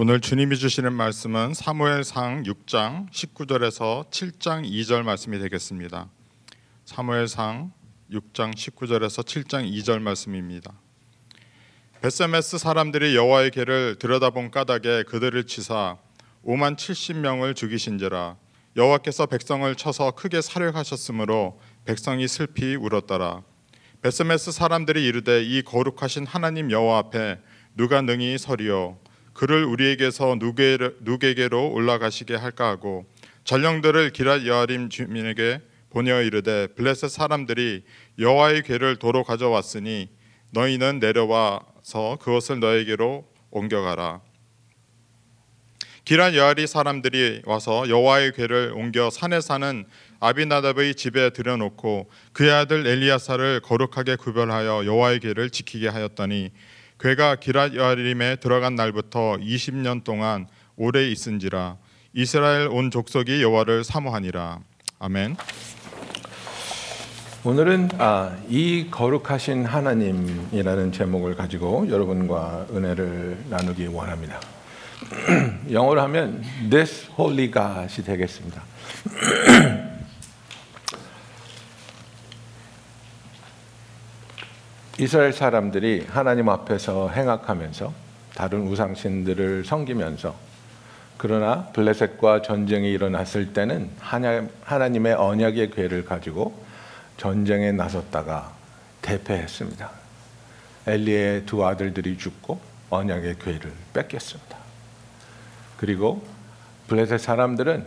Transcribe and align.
오늘 0.00 0.20
주님이 0.20 0.56
주시는 0.56 0.92
말씀은 0.92 1.54
사무엘상 1.54 2.44
6장 2.44 3.10
19절에서 3.10 4.08
7장 4.08 4.64
2절 4.64 5.02
말씀이 5.02 5.40
되겠습니다. 5.40 6.08
사무엘상 6.84 7.72
6장 8.12 8.54
19절에서 8.54 9.24
7장 9.24 9.68
2절 9.68 10.00
말씀입니다. 10.00 10.72
베세메스 12.00 12.58
사람들이 12.58 13.16
여호와의 13.16 13.50
궤를 13.50 13.96
들여다본 13.98 14.52
까닭에 14.52 15.02
그들을 15.02 15.42
치사 15.48 15.96
5만 16.46 16.76
70명을 16.76 17.56
죽이신지라 17.56 18.36
여호와께서 18.76 19.26
백성을 19.26 19.74
쳐서 19.74 20.12
크게 20.12 20.42
살해하셨으므로 20.42 21.60
백성이 21.84 22.28
슬피 22.28 22.76
울었더라. 22.76 23.42
베세메스 24.02 24.52
사람들이 24.52 25.04
이르되 25.04 25.42
이 25.42 25.62
거룩하신 25.62 26.24
하나님 26.24 26.70
여호와 26.70 26.98
앞에 26.98 27.40
누가 27.74 28.00
능히 28.00 28.38
서리요 28.38 28.96
그를 29.38 29.64
우리에게서 29.64 30.36
누게게로 30.40 31.70
올라가시게 31.70 32.34
할까 32.34 32.70
하고 32.70 33.06
전령들을 33.44 34.10
기랏 34.10 34.48
여아림 34.48 34.88
주민에게 34.88 35.60
보내어 35.90 36.22
이르되 36.22 36.66
블레셋 36.74 37.08
사람들이 37.08 37.84
여호와의 38.18 38.64
궤를 38.64 38.96
도로 38.96 39.22
가져왔으니 39.22 40.08
너희는 40.50 40.98
내려와서 40.98 42.18
그것을 42.20 42.58
너에게로 42.58 43.28
옮겨가라. 43.52 44.22
기란 46.04 46.34
여아리 46.34 46.66
사람들이 46.66 47.42
와서 47.44 47.88
여호와의 47.88 48.32
궤를 48.32 48.72
옮겨 48.74 49.08
산에 49.08 49.40
사는 49.40 49.84
아비나답의 50.18 50.96
집에 50.96 51.30
들여놓고 51.30 52.10
그의 52.32 52.50
아들 52.50 52.84
엘리야사를 52.88 53.60
거룩하게 53.60 54.16
구별하여 54.16 54.84
여호와의 54.84 55.20
궤를 55.20 55.50
지키게 55.50 55.86
하였더니 55.86 56.50
괴가 57.00 57.36
기랏 57.36 57.76
여아림에 57.76 58.36
들어간 58.36 58.74
날부터 58.74 59.36
20년 59.40 60.02
동안 60.02 60.48
오래 60.76 61.08
있은지라 61.08 61.76
이스라엘 62.12 62.66
온 62.68 62.90
족속이 62.90 63.40
여호와를 63.42 63.84
사모하니라 63.84 64.58
아멘. 64.98 65.36
오늘은 67.44 67.90
아, 67.98 68.36
이 68.48 68.88
거룩하신 68.90 69.64
하나님이라는 69.64 70.90
제목을 70.90 71.36
가지고 71.36 71.88
여러분과 71.88 72.66
은혜를 72.72 73.44
나누기 73.48 73.86
원합니다. 73.86 74.40
영어로 75.70 76.00
하면 76.02 76.42
This 76.68 77.08
Holy 77.16 77.52
God이 77.52 78.02
되겠습니다. 78.02 78.60
이스라엘 85.00 85.32
사람들이 85.32 86.06
하나님 86.08 86.48
앞에서 86.48 87.08
행악하면서 87.10 87.92
다른 88.34 88.66
우상신들을 88.66 89.64
섬기면서 89.64 90.34
그러나 91.16 91.66
블레셋과 91.72 92.42
전쟁이 92.42 92.90
일어났을 92.90 93.52
때는 93.52 93.90
하나님의 94.00 95.14
언약의 95.14 95.70
궤를 95.70 96.04
가지고 96.04 96.52
전쟁에 97.16 97.70
나섰다가 97.70 98.52
대패했습니다. 99.02 99.88
엘리의 100.88 101.46
두 101.46 101.64
아들들이 101.64 102.18
죽고 102.18 102.58
언약의 102.90 103.38
궤를 103.38 103.72
뺏겼습니다. 103.92 104.56
그리고 105.76 106.26
블레셋 106.88 107.20
사람들은 107.20 107.86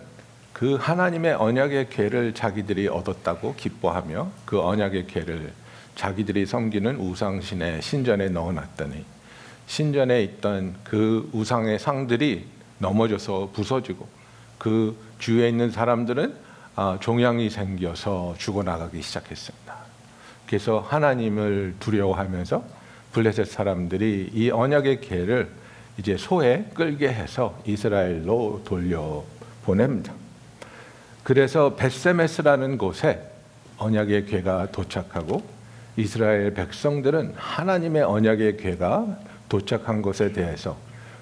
그 0.54 0.76
하나님의 0.76 1.34
언약의 1.34 1.90
궤를 1.90 2.34
자기들이 2.34 2.88
얻었다고 2.88 3.56
기뻐하며 3.56 4.32
그 4.46 4.62
언약의 4.62 5.08
궤를 5.08 5.52
자기들이 5.96 6.46
섬기는 6.46 6.98
우상신의 6.98 7.82
신전에 7.82 8.30
넣어놨더니 8.30 9.06
신전에 9.68 10.24
있던 10.24 10.76
그 10.84 11.30
우상의 11.34 11.80
상들이 11.80 12.46
넘어져서 12.80 13.52
부서지고 13.54 14.08
그 14.58 14.98
주위에 15.20 15.48
있는 15.50 15.72
사람들은 15.72 16.36
아, 16.76 16.98
종양이 17.02 17.50
생겨서 17.50 18.36
죽어나가기 18.38 19.02
시작했습니다. 19.02 19.76
그래서 20.48 20.80
하나님을 20.80 21.76
두려워하면서 21.80 22.64
블레셋 23.12 23.48
사람들이 23.48 24.32
이 24.34 24.50
언약의 24.50 25.02
개를 25.02 25.50
이제 25.98 26.18
소에 26.18 26.66
끌게 26.74 27.10
해서 27.10 27.58
이스라엘로 27.66 28.62
돌려 28.66 29.24
보냅니다. 29.64 30.14
그래서 31.24 31.76
베세메스라는 31.76 32.78
곳에 32.78 33.22
언약의 33.78 34.26
괴가 34.26 34.72
도착하고 34.72 35.44
이스라엘 35.98 36.54
백성들은 36.54 37.34
하나님의 37.36 38.04
언약의 38.04 38.58
괴가 38.58 39.18
도착한 39.50 40.02
것에 40.02 40.32
대해서 40.32 40.78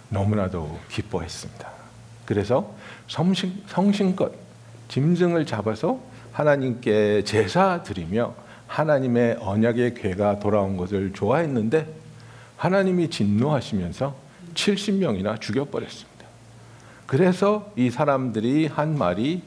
너무나도 0.10 0.80
기뻐했습니다. 0.90 1.70
그래서 2.26 2.76
성신, 3.08 3.64
성신껏 3.68 4.32
짐승을 4.88 5.46
잡아서 5.46 6.00
하나님께 6.32 7.24
제사 7.24 7.82
드리며 7.84 8.36
하나님의 8.68 9.38
언약의 9.42 9.96
괴가 9.96 10.40
돌아온 10.40 10.78
것을 10.78 11.12
좋아했는데 11.14 11.88
하나님이 12.58 13.10
진노하시면서 13.10 14.16
70명이나 14.54 15.42
죽여버렸습니다. 15.42 16.10
그래서 17.08 17.72
이 17.76 17.90
사람들이 17.90 18.68
한 18.68 18.96
말이 18.96 19.42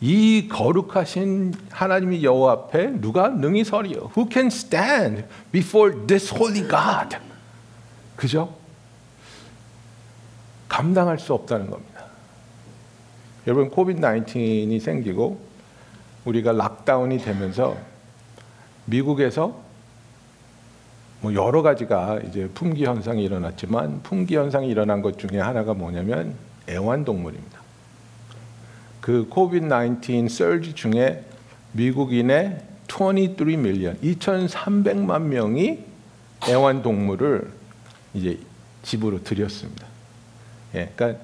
이 0.00 0.48
거룩하신 0.48 1.54
하나님 1.70 2.22
여호와 2.22 2.52
앞에 2.52 3.00
누가 3.00 3.28
능히 3.28 3.64
서리요? 3.64 4.10
Who 4.16 4.28
can 4.30 4.46
stand 4.46 5.24
before 5.50 6.06
this 6.06 6.32
holy 6.32 6.60
God? 6.68 7.16
그죠? 8.16 8.54
감당할 10.68 11.18
수 11.18 11.34
없다는 11.34 11.70
겁니다. 11.70 12.04
여러분 13.46 13.70
COVID 13.70 14.00
19이 14.00 14.80
생기고 14.80 15.40
우리가 16.24 16.52
lockdown이 16.52 17.18
되면서 17.18 17.76
미국에서 18.84 19.60
뭐 21.20 21.34
여러 21.34 21.62
가지가 21.62 22.20
이제 22.28 22.48
품귀 22.54 22.84
현상이 22.84 23.24
일어났지만 23.24 24.02
품귀 24.02 24.36
현상이 24.36 24.68
일어난 24.68 25.02
것 25.02 25.18
중에 25.18 25.40
하나가 25.40 25.74
뭐냐면 25.74 26.34
애완동물입니다. 26.68 27.57
그 29.08 29.26
코비드 29.26 29.66
19 29.70 30.28
설지 30.28 30.74
중에 30.74 31.24
미국인의 31.72 32.60
23 32.88 33.14
밀리언, 33.62 33.98
2,300만 34.02 35.22
명이 35.22 35.78
애완 36.46 36.82
동물을 36.82 37.50
이제 38.12 38.38
집으로 38.82 39.24
들였습니다. 39.24 39.86
예, 40.74 40.92
그러니까 40.94 41.22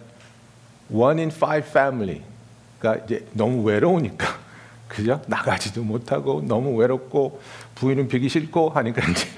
one 0.90 1.20
in 1.20 1.30
five 1.30 1.68
family가 1.68 3.04
이제 3.04 3.26
너무 3.34 3.62
외로우니까 3.62 4.28
그죠? 4.88 5.20
나가지도 5.26 5.82
못하고 5.82 6.40
너무 6.40 6.74
외롭고 6.76 7.42
부인은 7.74 8.08
비기 8.08 8.30
싫고 8.30 8.70
하니까 8.70 9.02
이제 9.10 9.28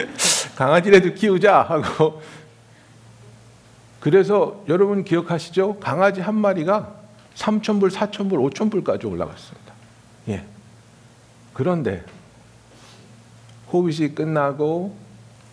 강아지라도 0.56 1.12
키우자 1.12 1.60
하고 1.60 2.22
그래서 4.00 4.64
여러분 4.70 5.04
기억하시죠? 5.04 5.80
강아지 5.80 6.22
한 6.22 6.34
마리가 6.34 6.99
3천불, 7.34 7.90
4천불, 7.90 8.52
5천불까지 8.52 9.10
올라갔습니다. 9.10 9.72
예. 10.28 10.44
그런데 11.54 12.04
호빗이 13.72 14.14
끝나고 14.14 14.94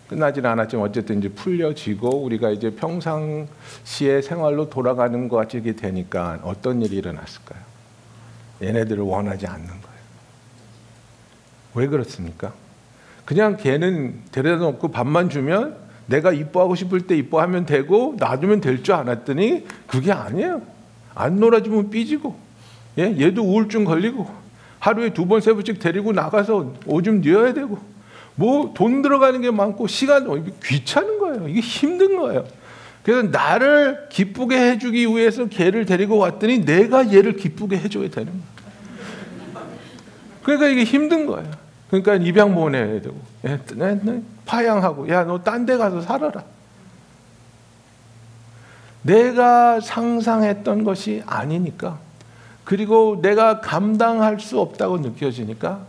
끝나지는 0.08 0.48
않았지만 0.50 0.86
어쨌든 0.88 1.18
이제 1.18 1.28
풀려지고 1.28 2.22
우리가 2.22 2.50
이제 2.50 2.70
평상시의 2.74 4.22
생활로 4.22 4.70
돌아가는 4.70 5.28
것 5.28 5.36
같이 5.36 5.62
되니까 5.62 6.40
어떤 6.42 6.80
일이 6.82 6.96
일어났을까요? 6.96 7.60
얘네들을 8.62 9.02
원하지 9.04 9.46
않는 9.46 9.66
거예요. 9.66 9.98
왜 11.74 11.86
그렇습니까? 11.86 12.54
그냥 13.24 13.56
걔는 13.58 14.22
데려다 14.32 14.64
놓고 14.64 14.88
밥만 14.88 15.28
주면 15.28 15.76
내가 16.06 16.32
이뻐하고 16.32 16.74
싶을 16.74 17.06
때 17.06 17.14
이뻐하면 17.16 17.66
되고 17.66 18.16
놔두면 18.18 18.62
될 18.62 18.82
줄 18.82 18.94
알았더니 18.94 19.66
그게 19.86 20.10
아니에요. 20.10 20.62
안 21.14 21.40
놀아주면 21.40 21.90
삐지고 21.90 22.36
예? 22.98 23.14
얘도 23.18 23.42
우울증 23.42 23.84
걸리고 23.84 24.28
하루에 24.80 25.10
두 25.12 25.26
번, 25.26 25.40
세 25.40 25.52
번씩 25.52 25.78
데리고 25.80 26.12
나가서 26.12 26.74
오줌 26.86 27.20
뉘어야 27.20 27.52
되고 27.54 27.78
뭐 28.36 28.72
돈 28.74 29.02
들어가는 29.02 29.40
게 29.40 29.50
많고 29.50 29.86
시간 29.88 30.28
어, 30.28 30.36
귀찮은 30.64 31.18
거예요. 31.18 31.48
이게 31.48 31.60
힘든 31.60 32.16
거예요. 32.16 32.44
그래서 33.02 33.22
나를 33.28 34.06
기쁘게 34.10 34.56
해주기 34.70 35.06
위해서 35.06 35.46
걔를 35.46 35.86
데리고 35.86 36.18
왔더니 36.18 36.64
내가 36.64 37.12
얘를 37.12 37.34
기쁘게 37.36 37.78
해줘야 37.78 38.08
되는 38.10 38.26
거예요. 38.32 39.68
그러니까 40.42 40.68
이게 40.68 40.84
힘든 40.84 41.26
거예요. 41.26 41.50
그러니까 41.88 42.14
입양 42.16 42.54
보내야 42.54 43.00
되고 43.00 43.16
예, 43.46 43.58
네, 43.74 43.98
네, 44.02 44.22
파양하고 44.46 45.08
야 45.08 45.24
너 45.24 45.42
딴 45.42 45.64
데 45.66 45.76
가서 45.76 46.00
살아라. 46.02 46.44
내가 49.02 49.80
상상했던 49.80 50.84
것이 50.84 51.22
아니니까. 51.26 51.98
그리고 52.64 53.20
내가 53.22 53.60
감당할 53.60 54.40
수 54.40 54.60
없다고 54.60 54.98
느껴지니까. 54.98 55.86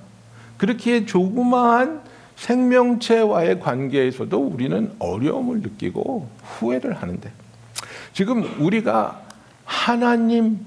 그렇게 0.58 1.06
조그마한 1.06 2.02
생명체와의 2.36 3.60
관계에서도 3.60 4.38
우리는 4.38 4.94
어려움을 5.00 5.62
느끼고 5.62 6.30
후회를 6.44 6.94
하는데. 6.94 7.32
지금 8.14 8.44
우리가 8.62 9.22
하나님 9.66 10.66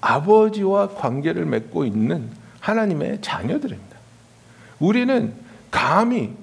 아버지와 0.00 0.88
관계를 0.90 1.46
맺고 1.46 1.84
있는 1.86 2.28
하나님의 2.60 3.18
자녀들입니다. 3.22 3.96
우리는 4.78 5.32
감히 5.70 6.34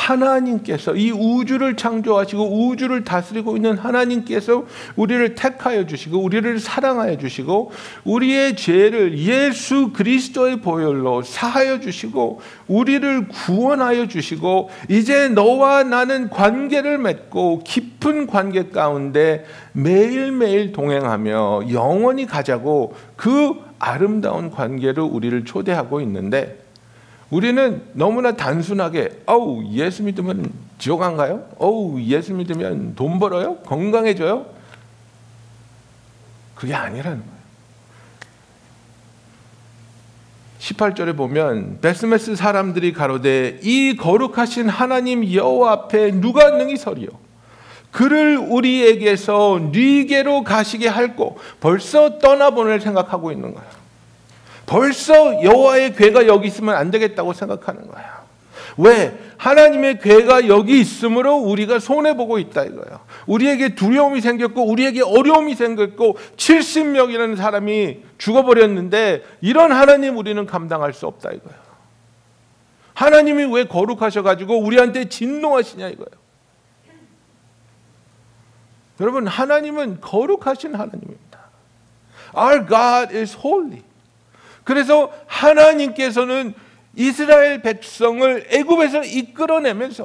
하나님께서 0.00 0.94
이 0.96 1.10
우주를 1.10 1.76
창조하시고 1.76 2.68
우주를 2.68 3.04
다스리고 3.04 3.56
있는 3.56 3.76
하나님께서 3.76 4.64
우리를 4.96 5.34
택하여 5.34 5.86
주시고 5.86 6.18
우리를 6.18 6.58
사랑하여 6.58 7.18
주시고 7.18 7.72
우리의 8.04 8.56
죄를 8.56 9.18
예수 9.18 9.92
그리스도의 9.92 10.60
보혈로 10.60 11.22
사하여 11.22 11.80
주시고 11.80 12.40
우리를 12.68 13.28
구원하여 13.28 14.08
주시고 14.08 14.70
이제 14.88 15.28
너와 15.28 15.84
나는 15.84 16.30
관계를 16.30 16.98
맺고 16.98 17.62
깊은 17.64 18.26
관계 18.26 18.70
가운데 18.70 19.44
매일매일 19.72 20.72
동행하며 20.72 21.64
영원히 21.72 22.26
가자고 22.26 22.94
그 23.16 23.54
아름다운 23.78 24.50
관계로 24.50 25.06
우리를 25.06 25.44
초대하고 25.44 26.00
있는데 26.02 26.59
우리는 27.30 27.82
너무나 27.92 28.32
단순하게 28.32 29.22
어우 29.26 29.64
예수 29.72 30.02
믿으면 30.02 30.52
지옥 30.78 31.02
안 31.02 31.16
가요? 31.16 31.46
어우 31.58 32.00
예수 32.00 32.34
믿으면 32.34 32.96
돈 32.96 33.18
벌어요? 33.18 33.56
건강해져요? 33.58 34.46
그게 36.56 36.74
아니라는 36.74 37.18
거예요. 37.18 37.40
18절에 40.58 41.16
보면 41.16 41.78
베스메스 41.80 42.36
사람들이 42.36 42.92
가로되 42.92 43.60
이 43.62 43.96
거룩하신 43.96 44.68
하나님 44.68 45.32
여호와 45.32 45.72
앞에 45.72 46.10
누가 46.12 46.50
능히 46.50 46.76
서리요? 46.76 47.08
그를 47.90 48.36
우리에게서 48.36 49.70
네게로 49.72 50.44
가시게 50.44 50.86
할고 50.86 51.38
벌써 51.60 52.18
떠나보낼 52.18 52.80
생각하고 52.80 53.32
있는 53.32 53.54
거야. 53.54 53.79
벌써 54.70 55.42
여호와의 55.42 55.96
괴가 55.96 56.28
여기 56.28 56.46
있으면 56.46 56.76
안 56.76 56.92
되겠다고 56.92 57.32
생각하는 57.32 57.88
거야. 57.88 58.24
왜? 58.76 59.18
하나님의 59.36 59.98
괴가 59.98 60.46
여기 60.46 60.78
있으므로 60.78 61.38
우리가 61.38 61.80
손해 61.80 62.14
보고 62.14 62.38
있다 62.38 62.62
이거예요. 62.62 63.00
우리에게 63.26 63.74
두려움이 63.74 64.20
생겼고 64.20 64.64
우리에게 64.64 65.02
어려움이 65.02 65.56
생겼고 65.56 66.16
70명이라는 66.36 67.36
사람이 67.36 68.02
죽어버렸는데 68.18 69.24
이런 69.40 69.72
하나님 69.72 70.16
우리는 70.16 70.46
감당할 70.46 70.92
수 70.92 71.08
없다 71.08 71.32
이거예요. 71.32 71.60
하나님이 72.94 73.52
왜 73.52 73.64
거룩하셔 73.64 74.22
가지고 74.22 74.60
우리한테 74.60 75.08
진노하시냐 75.08 75.88
이거예요. 75.88 76.20
여러분 79.00 79.26
하나님은 79.26 80.00
거룩하신 80.00 80.76
하나님입니다. 80.76 81.40
Our 82.36 82.66
God 82.68 83.16
is 83.16 83.36
holy. 83.36 83.89
그래서 84.70 85.10
하나님께서는 85.26 86.54
이스라엘 86.94 87.60
백성을 87.60 88.46
애굽에서 88.50 89.02
이끌어내면서 89.02 90.04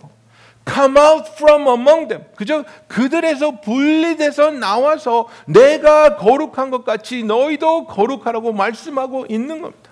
come 0.67 0.99
out 0.99 1.29
from 1.33 1.67
among 1.67 2.07
them. 2.07 2.25
그저 2.35 2.63
그들에서 2.87 3.61
분리돼서 3.61 4.49
나와서 4.49 5.27
내가 5.45 6.15
거룩한 6.15 6.71
것 6.71 6.83
같이 6.83 7.23
너희도 7.23 7.85
거룩하라고 7.85 8.53
말씀하고 8.53 9.27
있는 9.29 9.61
겁니다. 9.61 9.91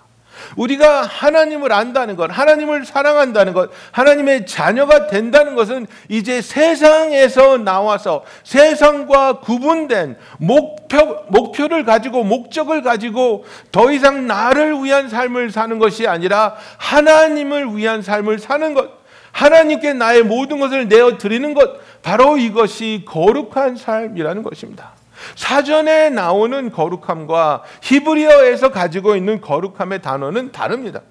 우리가 0.56 1.02
하나님을 1.02 1.72
안다는 1.72 2.16
것, 2.16 2.30
하나님을 2.30 2.84
사랑한다는 2.84 3.52
것, 3.52 3.70
하나님의 3.92 4.46
자녀가 4.46 5.06
된다는 5.06 5.54
것은 5.54 5.86
이제 6.08 6.40
세상에서 6.40 7.58
나와서 7.58 8.24
세상과 8.44 9.40
구분된 9.40 10.16
목표, 10.38 11.24
목표를 11.28 11.84
가지고 11.84 12.24
목적을 12.24 12.82
가지고 12.82 13.44
더 13.70 13.92
이상 13.92 14.26
나를 14.26 14.82
위한 14.82 15.08
삶을 15.08 15.50
사는 15.50 15.78
것이 15.78 16.06
아니라 16.06 16.56
하나님을 16.78 17.76
위한 17.76 18.02
삶을 18.02 18.38
사는 18.38 18.74
것, 18.74 18.90
하나님께 19.32 19.94
나의 19.94 20.22
모든 20.22 20.60
것을 20.60 20.88
내어 20.88 21.18
드리는 21.18 21.54
것, 21.54 21.80
바로 22.02 22.36
이것이 22.36 23.04
거룩한 23.06 23.76
삶이라는 23.76 24.42
것입니다. 24.42 24.93
사전에 25.36 26.10
나오는 26.10 26.70
거룩함과 26.70 27.62
히브리어에서 27.82 28.70
가지고 28.70 29.16
있는 29.16 29.40
거룩함의 29.40 30.02
단어는 30.02 30.52
다릅니다. 30.52 31.02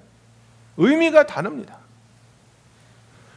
의미가 0.76 1.26
다릅니다. 1.26 1.78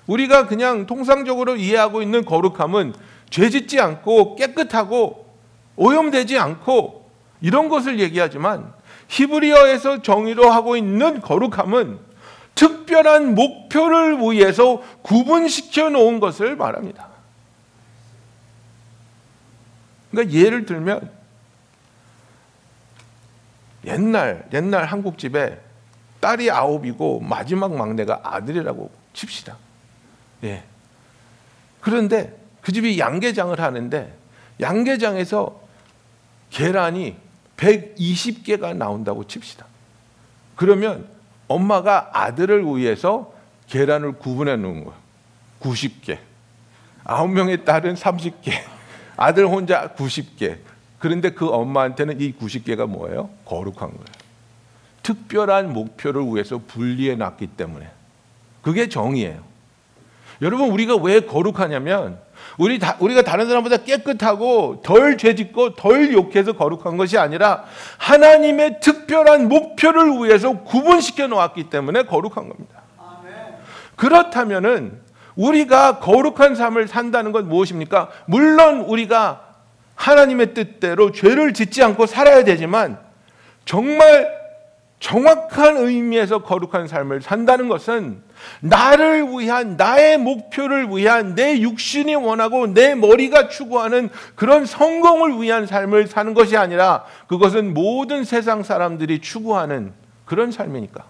우리가 0.08 0.48
그냥 0.48 0.86
통상적으로 0.86 1.56
이해하고 1.56 2.02
있는 2.02 2.24
거룩함은 2.26 2.94
죄 3.30 3.50
짓지 3.50 3.80
않고 3.80 4.36
깨끗하고 4.36 5.26
오염되지 5.76 6.40
않고 6.40 7.10
이런 7.42 7.70
것을 7.70 8.00
얘기하지만 8.00 8.74
히브리어에서 9.10 10.02
정의로 10.02 10.50
하고 10.50 10.76
있는 10.76 11.22
거룩함은 11.22 12.00
특별한 12.56 13.36
목표를 13.36 14.18
위해서 14.20 14.82
구분시켜 15.04 15.90
놓은 15.90 16.20
것을 16.20 16.56
말합니다. 16.56 17.17
그러니까 20.12 20.34
예를 20.34 20.66
들면 20.66 21.12
옛날 23.86 24.48
옛날 24.54 24.86
한국 24.86 25.18
집에 25.18 25.60
딸이 26.20 26.52
아홉이고 26.52 27.22
마지막 27.22 27.74
막내가 27.76 28.22
아들이라고 28.24 28.92
칩시다. 29.14 29.58
예. 30.44 30.64
그런데 31.80 32.38
그 32.62 32.72
집이 32.72 33.00
양계장을 33.00 33.58
하는데 33.60 34.18
양계장에서 34.60 35.62
계란이 36.50 37.16
120개가 37.56 38.76
나온다고 38.76 39.26
칩시다. 39.26 39.66
그러면 40.56 41.08
엄마가 41.48 42.10
아들을 42.14 42.66
위해서 42.76 43.34
계란을 43.68 44.14
구분해 44.14 44.56
놓은 44.58 44.84
거예요. 44.86 45.00
90개. 45.62 46.20
아홉 47.04 47.30
명의 47.30 47.64
딸은 47.64 47.96
30개. 47.96 48.77
아들 49.18 49.48
혼자 49.48 49.90
90개. 49.90 50.58
그런데 51.00 51.32
그 51.32 51.48
엄마한테는 51.48 52.22
이 52.22 52.34
90개가 52.34 52.88
뭐예요? 52.88 53.30
거룩한 53.46 53.76
거예요. 53.76 54.06
특별한 55.04 55.74
목표를 55.74 56.24
위해서 56.24 56.60
분리해 56.66 57.16
놨기 57.16 57.48
때문에. 57.48 57.90
그게 58.62 58.90
정의예요. 58.90 59.42
여러분 60.42 60.70
우리가 60.70 60.96
왜 60.98 61.22
거룩하냐면 61.22 62.20
우리 62.58 62.80
다, 62.80 62.96
우리가 63.00 63.24
다른 63.24 63.48
사람보다 63.48 63.78
깨끗하고 63.78 64.82
덜 64.84 65.18
죄짓고 65.18 65.76
덜 65.76 66.14
욕해서 66.14 66.54
거룩한 66.54 66.98
것이 66.98 67.18
아니라 67.18 67.66
하나님의 67.98 68.80
특별한 68.82 69.48
목표를 69.48 70.12
위해서 70.24 70.60
구분시켜 70.62 71.28
놓았기 71.28 71.70
때문에 71.70 72.04
거룩한 72.04 72.50
겁니다. 72.50 72.82
그렇다면은 73.96 75.07
우리가 75.38 76.00
거룩한 76.00 76.56
삶을 76.56 76.88
산다는 76.88 77.32
건 77.32 77.48
무엇입니까? 77.48 78.10
물론 78.26 78.82
우리가 78.82 79.46
하나님의 79.96 80.54
뜻대로 80.54 81.12
죄를 81.12 81.54
짓지 81.54 81.82
않고 81.84 82.06
살아야 82.06 82.44
되지만 82.44 83.00
정말 83.66 84.38
정확한 85.00 85.78
의미에서 85.78 86.40
거룩한 86.40 86.88
삶을 86.88 87.22
산다는 87.22 87.68
것은 87.68 88.22
나를 88.62 89.28
위한 89.30 89.78
나의 89.78 90.18
목표를 90.18 90.88
위한 90.90 91.36
내 91.36 91.60
육신이 91.60 92.16
원하고 92.16 92.68
내 92.74 92.96
머리가 92.96 93.48
추구하는 93.48 94.10
그런 94.36 94.66
성공을 94.66 95.42
위한 95.42 95.68
삶을 95.68 96.08
사는 96.08 96.34
것이 96.34 96.58
아니라 96.58 97.06
그것은 97.28 97.76
모든 97.76 98.24
세상 98.24 98.64
사람들이 98.64 99.22
추구하는 99.22 99.94
그런 100.26 100.52
삶이니까 100.52 101.04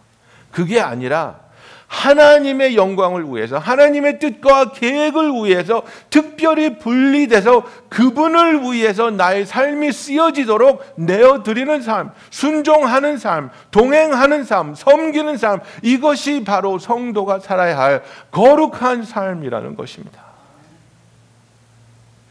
그게 0.51 0.81
아니라 0.81 1.46
하나님의 1.87 2.75
영광을 2.75 3.23
위해서 3.33 3.57
하나님의 3.57 4.19
뜻과 4.19 4.71
계획을 4.73 5.31
위해서 5.45 5.83
특별히 6.09 6.77
분리돼서 6.77 7.63
그분을 7.89 8.61
위해서 8.63 9.09
나의 9.09 9.45
삶이 9.45 9.93
쓰여지도록 9.93 10.95
내어 10.97 11.43
드리는 11.43 11.81
삶, 11.81 12.11
순종하는 12.29 13.17
삶, 13.17 13.49
동행하는 13.71 14.43
삶, 14.43 14.75
섬기는 14.75 15.37
삶 15.37 15.61
이것이 15.81 16.43
바로 16.43 16.77
성도가 16.77 17.39
살아야 17.39 17.77
할 17.77 18.03
거룩한 18.31 19.03
삶이라는 19.03 19.75
것입니다. 19.75 20.27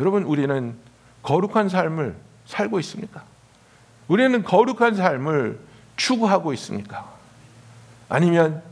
여러분 0.00 0.25
우리는 0.25 0.75
거룩한 1.22 1.70
삶을 1.70 2.14
살고 2.44 2.78
있습니까? 2.80 3.25
우리는 4.06 4.42
거룩한 4.42 4.94
삶을 4.94 5.58
추구하고 5.96 6.52
있습니까? 6.52 7.06
아니면 8.10 8.62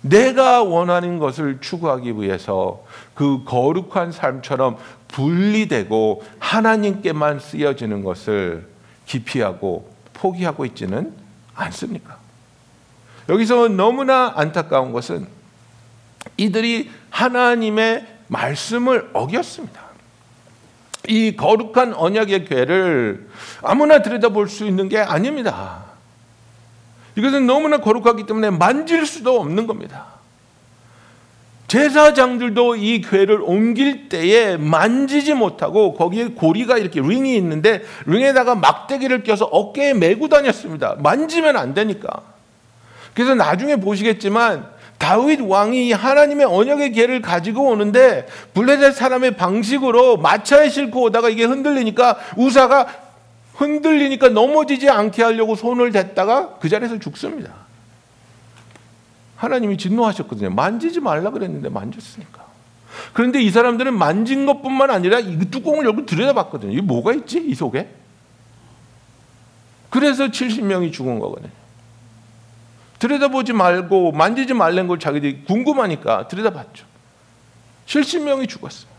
내가 0.00 0.62
원하는 0.62 1.18
것을 1.18 1.58
추구하기 1.60 2.20
위해서 2.20 2.84
그 3.14 3.42
거룩한 3.44 4.12
삶처럼 4.12 4.76
분리되고 5.08 6.22
하나님께만 6.38 7.40
쓰여지는 7.40 8.04
것을 8.04 8.68
기피하고 9.06 9.92
포기하고 10.12 10.64
있지는 10.66 11.12
않습니까? 11.54 12.18
여기서 13.28 13.68
너무나 13.68 14.32
안타까운 14.36 14.92
것은 14.92 15.26
이들이 16.36 16.90
하나님의 17.10 18.06
말씀을 18.28 19.10
어겼습니다. 19.12 19.88
이 21.08 21.36
거룩한 21.36 21.94
언약의 21.94 22.44
궤를 22.44 23.28
아무나 23.62 24.02
들여다볼 24.02 24.48
수 24.48 24.66
있는 24.66 24.88
게 24.88 24.98
아닙니다. 24.98 25.87
이것은 27.18 27.48
너무나 27.48 27.78
거룩하기 27.78 28.26
때문에 28.26 28.50
만질 28.50 29.04
수도 29.04 29.40
없는 29.40 29.66
겁니다. 29.66 30.06
제사장들도 31.66 32.76
이 32.76 33.00
궤를 33.00 33.42
옮길 33.42 34.08
때에 34.08 34.56
만지지 34.56 35.34
못하고 35.34 35.94
거기에 35.94 36.28
고리가 36.28 36.78
이렇게 36.78 37.00
링이 37.00 37.36
있는데 37.36 37.82
링에다가 38.06 38.54
막대기를 38.54 39.24
껴서 39.24 39.46
어깨에 39.46 39.94
메고 39.94 40.28
다녔습니다. 40.28 40.94
만지면 41.00 41.56
안 41.56 41.74
되니까. 41.74 42.22
그래서 43.14 43.34
나중에 43.34 43.76
보시겠지만 43.76 44.66
다윗 44.98 45.40
왕이 45.40 45.92
하나님의 45.92 46.46
언약의 46.46 46.92
궤를 46.92 47.20
가지고 47.20 47.64
오는데 47.64 48.26
블레셋 48.54 48.94
사람의 48.94 49.36
방식으로 49.36 50.18
마차에 50.18 50.68
싣고 50.68 51.02
오다가 51.02 51.28
이게 51.28 51.44
흔들리니까 51.44 52.16
우사가 52.36 53.07
흔들리니까 53.58 54.28
넘어지지 54.28 54.88
않게 54.88 55.22
하려고 55.22 55.56
손을 55.56 55.90
댔다가 55.90 56.58
그 56.60 56.68
자리에서 56.68 56.98
죽습니다. 57.00 57.52
하나님이 59.36 59.76
진노하셨거든요. 59.76 60.50
만지지 60.50 61.00
말라 61.00 61.30
그랬는데 61.30 61.68
만졌으니까. 61.68 62.46
그런데 63.12 63.42
이 63.42 63.50
사람들은 63.50 63.96
만진 63.96 64.46
것뿐만 64.46 64.90
아니라 64.90 65.18
이 65.18 65.38
뚜껑을 65.50 65.84
열고 65.84 66.06
들여다봤거든요. 66.06 66.72
이게 66.72 66.82
뭐가 66.82 67.12
있지? 67.14 67.40
이 67.40 67.54
속에? 67.54 67.88
그래서 69.90 70.28
70명이 70.28 70.92
죽은 70.92 71.18
거거든요. 71.18 71.50
들여다보지 73.00 73.52
말고 73.54 74.12
만지지 74.12 74.54
말란 74.54 74.86
걸 74.86 74.98
자기들이 74.98 75.44
궁금하니까 75.44 76.28
들여다봤죠. 76.28 76.86
70명이 77.86 78.48
죽었어요. 78.48 78.97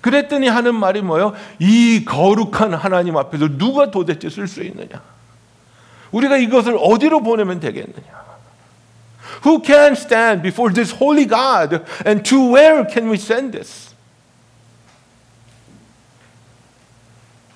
그랬더니 0.00 0.48
하는 0.48 0.74
말이 0.74 1.02
뭐예요? 1.02 1.34
이 1.58 2.04
거룩한 2.04 2.74
하나님 2.74 3.16
앞에서 3.16 3.48
누가 3.56 3.90
도대체 3.90 4.30
쓸 4.30 4.46
수 4.46 4.62
있느냐? 4.62 5.02
우리가 6.12 6.36
이것을 6.36 6.76
어디로 6.80 7.22
보내면 7.22 7.60
되겠느냐? 7.60 8.26
Who 9.44 9.62
can 9.64 9.92
stand 9.92 10.42
before 10.42 10.72
this 10.72 10.94
holy 10.94 11.26
God? 11.26 11.84
And 12.06 12.22
to 12.28 12.54
where 12.54 12.86
can 12.90 13.08
we 13.08 13.14
send 13.14 13.52
this? 13.52 13.94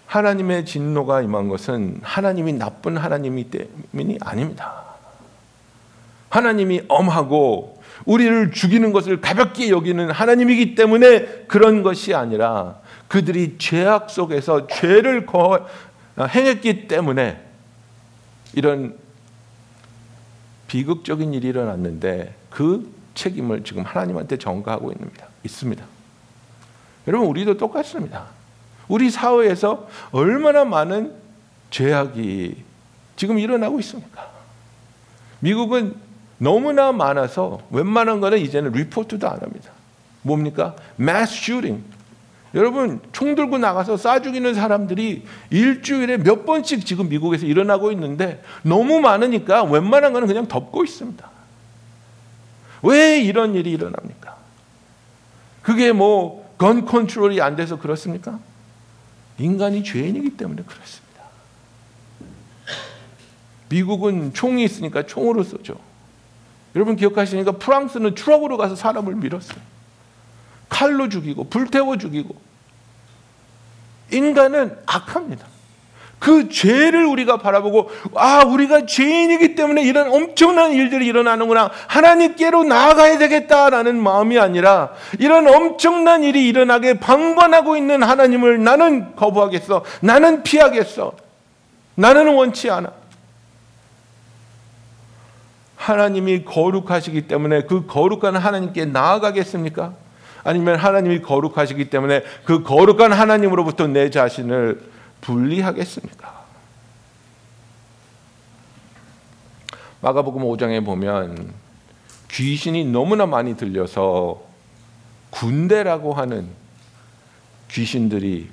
하나님의 0.06 0.66
진노가 0.66 1.22
임한 1.22 1.48
것은 1.48 2.00
하나님이 2.02 2.54
나쁜 2.54 2.96
하나님이 2.96 3.50
때문이 3.50 4.18
아닙니다. 4.20 4.82
하나님이 6.30 6.82
엄하고 6.88 7.79
우리를 8.04 8.52
죽이는 8.52 8.92
것을 8.92 9.20
가볍게 9.20 9.68
여기는 9.70 10.10
하나님이기 10.10 10.74
때문에 10.74 11.44
그런 11.46 11.82
것이 11.82 12.14
아니라 12.14 12.80
그들이 13.08 13.56
죄악 13.58 14.10
속에서 14.10 14.66
죄를 14.66 15.26
거, 15.26 15.66
행했기 16.18 16.86
때문에 16.88 17.40
이런 18.54 18.96
비극적인 20.68 21.34
일이 21.34 21.48
일어났는데 21.48 22.34
그 22.48 22.92
책임을 23.14 23.64
지금 23.64 23.82
하나님한테 23.82 24.36
전가하고 24.36 24.92
있습니다. 24.92 25.26
있습니다. 25.44 25.84
여러분 27.08 27.28
우리도 27.28 27.56
똑같습니다. 27.56 28.26
우리 28.88 29.10
사회에서 29.10 29.88
얼마나 30.12 30.64
많은 30.64 31.14
죄악이 31.70 32.64
지금 33.16 33.38
일어나고 33.38 33.78
있습니까? 33.80 34.30
미국은 35.40 35.94
너무나 36.40 36.90
많아서 36.90 37.60
웬만한 37.70 38.20
거는 38.20 38.38
이제는 38.38 38.72
리포트도 38.72 39.28
안 39.28 39.40
합니다. 39.40 39.70
뭡니까? 40.22 40.74
mass. 40.98 41.52
여러분 42.54 43.00
총 43.12 43.36
들고 43.36 43.58
나가서 43.58 43.94
쏴 43.94 44.24
죽이는 44.24 44.54
사람들이 44.54 45.24
일주일에 45.50 46.16
몇 46.16 46.44
번씩 46.44 46.84
지금 46.84 47.08
미국에서 47.08 47.46
일어나고 47.46 47.92
있는데 47.92 48.42
너무 48.62 49.00
많으니까 49.00 49.62
웬만한 49.62 50.12
거는 50.12 50.26
그냥 50.26 50.48
덮고 50.48 50.82
있습니다. 50.82 51.30
왜 52.82 53.20
이런 53.20 53.54
일이 53.54 53.70
일어납니까? 53.70 54.36
그게 55.62 55.92
뭐 55.92 56.40
건 56.60 56.84
컨트롤이 56.84 57.40
안 57.40 57.56
돼서 57.56 57.78
그렇습니까? 57.78 58.38
인간이 59.38 59.82
죄인이기 59.82 60.36
때문에 60.36 60.62
그렇습니다. 60.64 61.22
미국은 63.70 64.34
총이 64.34 64.62
있으니까 64.62 65.06
총으로 65.06 65.42
쏘죠. 65.42 65.80
여러분 66.74 66.96
기억하시니까? 66.96 67.52
프랑스는 67.52 68.14
트럭으로 68.14 68.56
가서 68.56 68.76
사람을 68.76 69.14
밀었어요. 69.16 69.58
칼로 70.68 71.08
죽이고 71.08 71.48
불태워 71.48 71.98
죽이고. 71.98 72.34
인간은 74.12 74.76
악합니다. 74.86 75.46
그 76.20 76.50
죄를 76.50 77.06
우리가 77.06 77.38
바라보고 77.38 77.90
아 78.14 78.44
우리가 78.44 78.84
죄인이기 78.84 79.54
때문에 79.54 79.82
이런 79.82 80.12
엄청난 80.12 80.72
일들이 80.72 81.06
일어나는구나. 81.06 81.70
하나님께로 81.88 82.64
나아가야 82.64 83.18
되겠다라는 83.18 84.00
마음이 84.00 84.38
아니라 84.38 84.90
이런 85.18 85.48
엄청난 85.48 86.22
일이 86.22 86.46
일어나게 86.46 87.00
방관하고 87.00 87.76
있는 87.76 88.02
하나님을 88.02 88.62
나는 88.62 89.16
거부하겠어. 89.16 89.82
나는 90.02 90.42
피하겠어. 90.42 91.12
나는 91.94 92.34
원치 92.34 92.70
않아 92.70 92.99
하나님이 95.80 96.44
거룩하시기 96.44 97.26
때문에 97.26 97.62
그 97.62 97.86
거룩한 97.86 98.36
하나님께 98.36 98.84
나아가겠습니까? 98.84 99.94
아니면 100.44 100.76
하나님이 100.76 101.22
거룩하시기 101.22 101.88
때문에 101.88 102.22
그 102.44 102.62
거룩한 102.62 103.14
하나님으로부터 103.14 103.86
내 103.86 104.10
자신을 104.10 104.82
분리하겠습니까? 105.22 106.40
마가복음 110.02 110.42
5장에 110.42 110.84
보면 110.84 111.54
귀신이 112.30 112.84
너무나 112.84 113.24
많이 113.24 113.56
들려서 113.56 114.42
군대라고 115.30 116.12
하는 116.12 116.46
귀신들이 117.70 118.50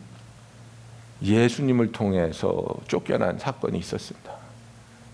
예수님을 1.21 1.91
통해서 1.91 2.63
쫓겨난 2.87 3.37
사건이 3.37 3.77
있었습니다. 3.79 4.36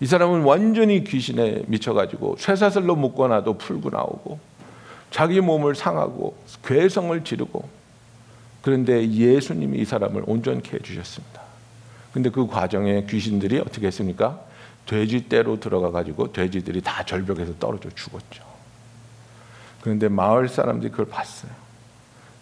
이 0.00 0.06
사람은 0.06 0.42
완전히 0.42 1.04
귀신에 1.04 1.62
미쳐가지고 1.66 2.36
쇠사슬로 2.38 2.96
묶어놔도 2.96 3.58
풀고 3.58 3.90
나오고 3.90 4.38
자기 5.10 5.40
몸을 5.40 5.74
상하고 5.74 6.36
괴성을 6.64 7.22
지르고 7.24 7.68
그런데 8.62 9.08
예수님이 9.08 9.78
이 9.78 9.84
사람을 9.84 10.24
온전케 10.26 10.76
해주셨습니다. 10.78 11.42
근데 12.12 12.30
그 12.30 12.46
과정에 12.46 13.04
귀신들이 13.04 13.58
어떻게 13.58 13.86
했습니까? 13.86 14.40
돼지떼로 14.86 15.60
들어가 15.60 15.90
가지고 15.90 16.32
돼지들이 16.32 16.80
다 16.80 17.04
절벽에서 17.04 17.54
떨어져 17.58 17.90
죽었죠. 17.90 18.44
그런데 19.80 20.08
마을 20.08 20.48
사람들이 20.48 20.90
그걸 20.90 21.06
봤어요. 21.06 21.50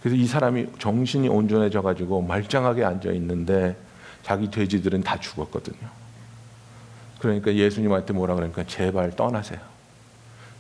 그래서 0.00 0.16
이 0.16 0.26
사람이 0.26 0.66
정신이 0.78 1.28
온전해져 1.28 1.82
가지고 1.82 2.22
말짱하게 2.22 2.84
앉아 2.84 3.10
있는데 3.12 3.76
자기 4.22 4.50
돼지들은 4.50 5.02
다 5.02 5.18
죽었거든요. 5.18 6.01
그러니까 7.22 7.54
예수님한테 7.54 8.12
뭐라 8.14 8.34
그러니까 8.34 8.64
제발 8.64 9.14
떠나세요. 9.14 9.60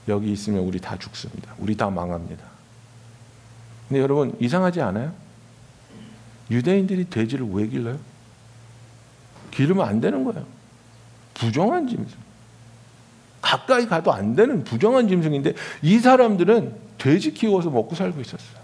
여기 0.06 0.30
있으면 0.30 0.60
우리 0.60 0.80
다 0.80 0.96
죽습니다. 0.96 1.52
우리 1.58 1.76
다 1.76 1.90
망합니다. 1.90 2.44
근데 3.88 4.00
여러분 4.00 4.36
이상하지 4.38 4.80
않아요? 4.80 5.12
유대인들이 6.52 7.10
돼지를 7.10 7.48
왜 7.50 7.66
길러요? 7.66 7.98
기르면 9.50 9.88
안 9.88 10.00
되는 10.00 10.22
거예요. 10.22 10.46
부정한 11.34 11.88
짐승. 11.88 12.16
가까이 13.40 13.86
가도 13.86 14.12
안 14.12 14.36
되는 14.36 14.62
부정한 14.62 15.08
짐승인데 15.08 15.54
이 15.82 15.98
사람들은 15.98 16.76
돼지 16.96 17.34
키워서 17.34 17.70
먹고 17.70 17.96
살고 17.96 18.20
있었어요. 18.20 18.62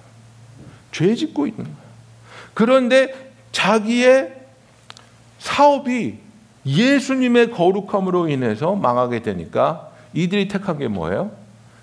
죄 0.93 1.17
짓고 1.17 1.49
있는 1.49 1.65
거예요. 1.65 1.79
그런데 2.55 3.33
자기의 3.51 4.37
사업이 5.41 6.28
예수님의 6.69 7.51
거룩함으로 7.53 8.29
인해서 8.29 8.75
망하게 8.75 9.23
되니까 9.23 9.91
이들이 10.13 10.49
택한 10.49 10.79
게 10.79 10.89
뭐예요? 10.89 11.33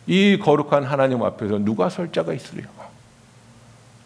이 0.05 0.37
거룩한 0.37 0.83
하나님 0.83 1.23
앞에서 1.23 1.57
누가 1.59 1.89
설 1.89 2.11
자가 2.11 2.33
있으려? 2.33 2.63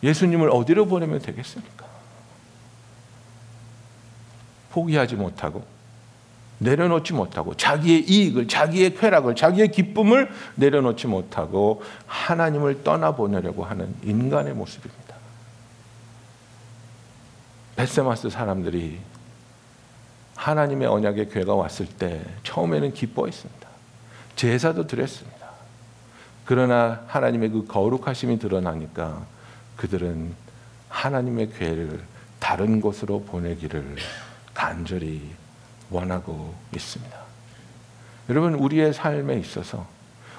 예수님을 0.01 0.49
어디로 0.49 0.85
보내면 0.85 1.19
되겠습니까? 1.19 1.85
포기하지 4.71 5.15
못하고 5.15 5.65
내려놓지 6.59 7.13
못하고 7.13 7.55
자기의 7.55 8.09
이익을 8.09 8.47
자기의 8.47 8.95
쾌락을 8.95 9.35
자기의 9.35 9.71
기쁨을 9.71 10.29
내려놓지 10.55 11.07
못하고 11.07 11.81
하나님을 12.05 12.83
떠나보내려고 12.83 13.63
하는 13.63 13.93
인간의 14.03 14.53
모습입니다. 14.53 15.15
베세마스 17.75 18.29
사람들이 18.29 18.99
하나님의 20.39 20.87
언약의 20.87 21.29
괴가 21.29 21.53
왔을 21.53 21.85
때 21.85 22.21
처음에는 22.43 22.93
기뻐했습니다. 22.93 23.67
제사도 24.37 24.87
드렸습니다. 24.87 25.49
그러나 26.45 27.01
하나님의 27.07 27.49
그 27.49 27.67
거룩하심이 27.67 28.39
드러나니까 28.39 29.25
그들은 29.75 30.33
하나님의 30.87 31.51
괴를 31.51 31.99
다른 32.39 32.79
곳으로 32.79 33.23
보내기를 33.23 33.97
간절히 34.53 35.21
원하고 35.89 36.55
있습니다. 36.73 37.17
여러분 38.29 38.53
우리의 38.53 38.93
삶에 38.93 39.35
있어서 39.39 39.85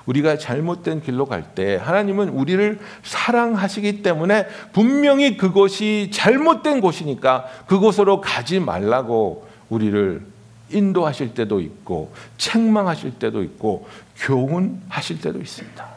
우리가 0.07 0.39
잘못된 0.39 1.03
길로 1.03 1.27
갈 1.27 1.55
때 1.55 1.77
하나님은 1.77 2.31
우리를 2.31 2.81
사랑하시기 3.03 4.03
때문에 4.03 4.47
분명히 4.73 5.37
그곳이 5.37 6.11
잘못된 6.11 6.81
곳이니까 6.81 7.45
그곳으로 7.67 8.23
가지 8.23 8.61
말라고 8.61 9.50
우리를 9.71 10.23
인도하실 10.71 11.35
때도 11.35 11.61
있고 11.61 12.13
책망하실 12.37 13.13
때도 13.19 13.43
있고 13.43 13.89
교훈하실 14.17 15.21
때도 15.21 15.41
있습니다. 15.41 15.89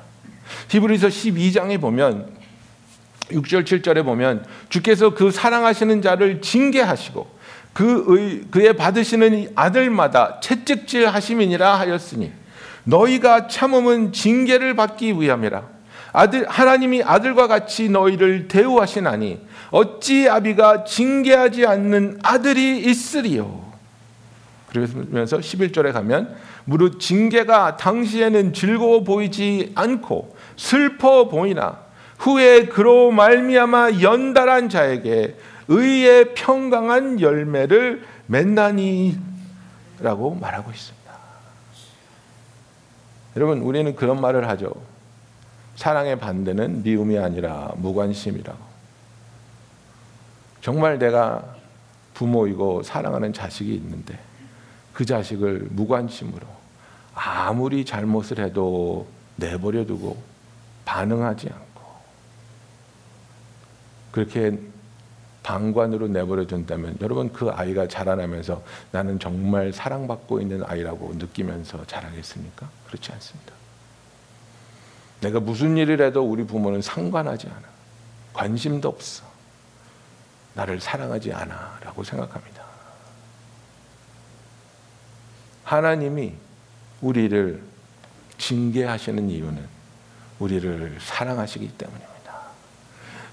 히브리서 0.70 1.08
12장에 1.08 1.80
보면 1.80 2.32
6절 3.30 3.64
7절에 3.64 4.04
보면 4.04 4.46
주께서 4.70 5.14
그 5.14 5.32
사랑하시는 5.32 6.02
자를 6.02 6.42
징계하시고 6.42 7.44
그 7.74 8.48
그의 8.52 8.76
받으시는 8.76 9.52
아들마다 9.56 10.40
채찍질 10.40 11.08
하심이니라 11.08 11.80
하였으니 11.80 12.32
너희가 12.84 13.48
참음은 13.48 14.14
징계를 14.14 14.76
받기 14.76 15.14
위함이라 15.20 15.64
아들 16.14 16.48
하나님이 16.48 17.04
아들과 17.04 17.48
같이 17.48 17.90
너희를 17.90 18.48
대우하시나니 18.48 19.40
어찌 19.72 20.30
아비가 20.30 20.84
징계하지 20.86 21.66
않는 21.66 22.20
아들이 22.24 22.80
있으리요 22.80 23.74
그러면서 24.70 25.38
11절에 25.38 25.92
가면 25.92 26.36
무릇 26.66 27.00
징계가 27.00 27.78
당시에는 27.78 28.54
즐거워 28.54 29.04
보이지 29.04 29.74
않고 29.76 30.36
슬퍼 30.56 31.28
보이나 31.28 31.80
후에 32.18 32.68
그로 32.68 33.12
말미암아 33.12 34.02
연달한 34.02 34.70
자에게 34.70 35.36
의의 35.68 36.34
평강한 36.34 37.20
열매를 37.20 38.04
맺나니라고 38.28 39.18
말하고 40.40 40.72
있습니다. 40.72 41.04
여러분 43.36 43.60
우리는 43.60 43.96
그런 43.96 44.22
말을 44.22 44.48
하죠. 44.50 44.74
사랑의 45.76 46.20
반대는 46.20 46.84
미움이 46.84 47.18
아니라 47.18 47.74
무관심이라고. 47.78 48.74
정말 50.62 50.98
내가 50.98 51.56
부모이고 52.14 52.84
사랑하는 52.84 53.34
자식이 53.34 53.74
있는데 53.76 54.18
그 54.94 55.06
자식을 55.06 55.68
무관심으로 55.72 56.46
아무리 57.16 57.84
잘못을 57.86 58.40
해도 58.40 59.08
내버려 59.36 59.86
두고 59.86 60.18
반응하지 60.86 61.50
않고 61.50 61.82
그렇게 64.12 64.58
방관으로 65.42 66.08
내버려 66.08 66.48
둔다면 66.48 66.98
여러분 67.02 67.34
그 67.34 67.50
아이가 67.50 67.88
자라나면서 67.88 68.64
나는 68.92 69.20
정말 69.20 69.74
사랑받고 69.74 70.40
있는 70.40 70.64
아이라고 70.66 71.16
느끼면서 71.16 71.86
자라겠습니까? 71.86 72.70
그렇지 72.88 73.12
않습니다. 73.12 73.53
내가 75.24 75.40
무슨 75.40 75.78
일을 75.78 76.06
해도 76.06 76.22
우리 76.22 76.44
부모는 76.46 76.82
상관하지 76.82 77.48
않아. 77.48 77.62
관심도 78.34 78.90
없어. 78.90 79.24
나를 80.54 80.82
사랑하지 80.82 81.32
않아. 81.32 81.80
라고 81.82 82.04
생각합니다. 82.04 82.62
하나님이 85.64 86.34
우리를 87.02 87.64
징계하시는 88.38 89.30
이유는 89.30 89.66
우리를 90.40 90.98
사랑하시기 91.00 91.70
때문입니다. 91.78 92.14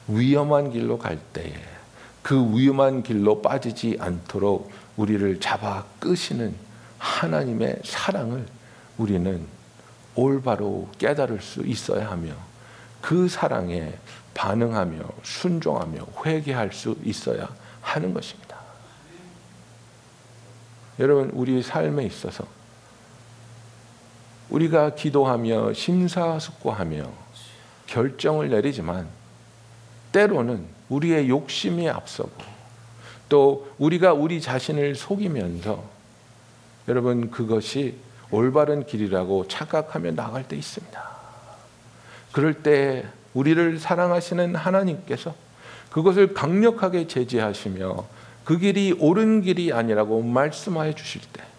위험한 0.06 0.70
길로 0.70 0.96
갈 0.96 1.18
때에 1.32 1.54
그 2.22 2.56
위험한 2.56 3.02
길로 3.02 3.42
빠지지 3.42 3.96
않도록 3.98 4.70
우리를 4.96 5.40
잡아 5.40 5.84
끄시는 5.98 6.54
하나님의 6.98 7.80
사랑을 7.84 8.46
우리는 8.96 9.44
올바로 10.14 10.88
깨달을 10.98 11.40
수 11.40 11.62
있어야 11.62 12.10
하며 12.10 12.32
그 13.00 13.28
사랑에 13.28 13.94
반응하며 14.34 15.00
순종하며 15.22 16.06
회개할 16.24 16.72
수 16.72 16.96
있어야 17.04 17.48
하는 17.80 18.12
것입니다. 18.12 18.56
여러분 20.98 21.30
우리 21.32 21.62
삶에 21.62 22.04
있어서 22.04 22.44
우리가 24.50 24.94
기도하며 24.94 25.72
심사숙고하며 25.72 27.10
결정을 27.86 28.50
내리지만 28.50 29.08
때로는 30.12 30.66
우리의 30.88 31.28
욕심이 31.28 31.88
앞서고 31.88 32.32
또 33.28 33.72
우리가 33.78 34.12
우리 34.12 34.40
자신을 34.40 34.96
속이면서 34.96 35.82
여러분 36.88 37.30
그것이 37.30 37.96
올바른 38.30 38.86
길이라고 38.86 39.48
착각하며 39.48 40.12
나갈 40.12 40.46
때 40.46 40.56
있습니다. 40.56 41.10
그럴 42.32 42.54
때 42.62 43.04
우리를 43.34 43.78
사랑하시는 43.78 44.54
하나님께서 44.54 45.34
그것을 45.90 46.34
강력하게 46.34 47.06
제지하시며 47.06 48.04
그 48.44 48.58
길이 48.58 48.92
옳은 48.92 49.42
길이 49.42 49.72
아니라고 49.72 50.22
말씀하여 50.22 50.94
주실 50.94 51.22
때 51.32 51.50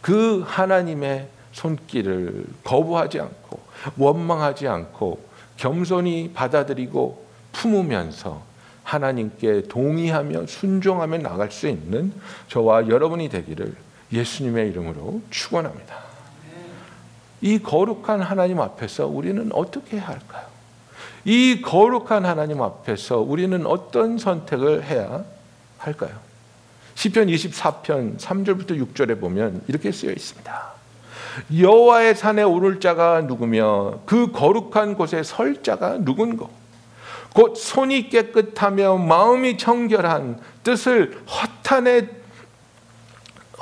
그 0.00 0.42
하나님의 0.46 1.28
손길을 1.52 2.44
거부하지 2.64 3.20
않고 3.20 3.60
원망하지 3.96 4.68
않고 4.68 5.22
겸손히 5.56 6.30
받아들이고 6.34 7.26
품으면서 7.52 8.42
하나님께 8.84 9.64
동의하며 9.68 10.46
순종하며 10.46 11.18
나갈 11.18 11.50
수 11.50 11.68
있는 11.68 12.12
저와 12.48 12.88
여러분이 12.88 13.28
되기를 13.28 13.74
예수님의 14.12 14.70
이름으로 14.70 15.20
축원합니다. 15.30 16.07
이 17.40 17.58
거룩한 17.60 18.20
하나님 18.20 18.60
앞에서 18.60 19.06
우리는 19.06 19.50
어떻게 19.52 19.98
해야 19.98 20.08
할까요? 20.08 20.46
이 21.24 21.60
거룩한 21.62 22.24
하나님 22.24 22.62
앞에서 22.62 23.18
우리는 23.18 23.66
어떤 23.66 24.18
선택을 24.18 24.84
해야 24.84 25.24
할까요? 25.78 26.12
시편 26.94 27.28
24편 27.28 28.18
3절부터 28.18 28.92
6절에 28.92 29.20
보면 29.20 29.62
이렇게 29.68 29.92
쓰여 29.92 30.10
있습니다. 30.10 30.72
여호와의 31.56 32.16
산에 32.16 32.42
오를 32.42 32.80
자가 32.80 33.20
누구며 33.20 34.00
그 34.04 34.32
거룩한 34.32 34.94
곳에 34.94 35.22
설 35.22 35.62
자가 35.62 35.98
누군고 36.00 36.50
곧 37.34 37.56
손이 37.56 38.08
깨끗하며 38.08 38.96
마음이 38.96 39.58
청결한 39.58 40.40
뜻을 40.64 41.22
허탄에 41.28 42.08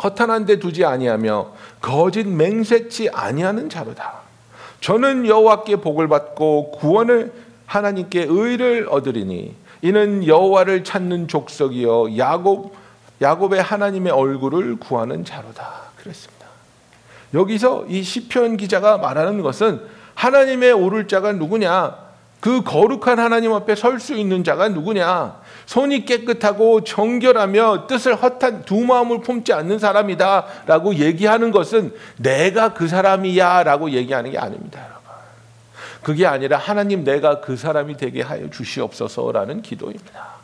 허탄한 0.03 0.47
데 0.47 0.59
두지 0.59 0.85
아니하며 0.85 1.53
거짓 1.81 2.27
맹세치 2.27 3.11
아니하는 3.11 3.69
자로다. 3.69 4.21
저는 4.81 5.27
여호와께 5.27 5.77
복을 5.77 6.09
받고 6.09 6.73
구원을 6.73 7.33
하나님께 7.67 8.27
의를 8.29 8.89
얻으리니 8.91 9.55
이는 9.83 10.27
여호와를 10.27 10.85
찾는 10.85 11.29
족속이요 11.29 12.17
야곱 12.17 12.75
야곱의 13.21 13.63
하나님의 13.63 14.13
얼굴을 14.13 14.77
구하는 14.77 15.25
자로다. 15.25 15.87
그랬습니다. 15.97 16.47
여기서 17.35 17.87
이 17.89 18.03
시편 18.03 18.57
기자가 18.57 18.99
말하는 18.99 19.43
것은 19.43 19.81
하나님의 20.15 20.73
오를 20.73 21.09
자가 21.09 21.33
누구냐? 21.33 21.97
그 22.41 22.63
거룩한 22.63 23.19
하나님 23.19 23.53
앞에 23.53 23.75
설 23.75 23.99
수 23.99 24.15
있는 24.15 24.45
자가 24.45 24.69
누구냐? 24.69 25.41
손이 25.67 26.05
깨끗하고 26.05 26.85
정결하며 26.85 27.87
뜻을 27.89 28.15
허탄 28.15 28.65
두 28.65 28.81
마음을 28.81 29.21
품지 29.21 29.53
않는 29.53 29.79
사람이다 29.79 30.47
라고 30.67 30.95
얘기하는 30.95 31.51
것은 31.51 31.93
내가 32.17 32.73
그 32.73 32.89
사람이야 32.89 33.65
라고 33.65 33.91
얘기하는 33.91 34.31
게 34.31 34.39
아닙니다. 34.39 34.97
그게 36.03 36.25
아니라 36.25 36.57
하나님 36.57 37.03
내가 37.03 37.41
그 37.41 37.57
사람이 37.57 37.97
되게 37.97 38.23
하여 38.23 38.49
주시옵소서라는 38.49 39.63
기도입니다. 39.63 40.36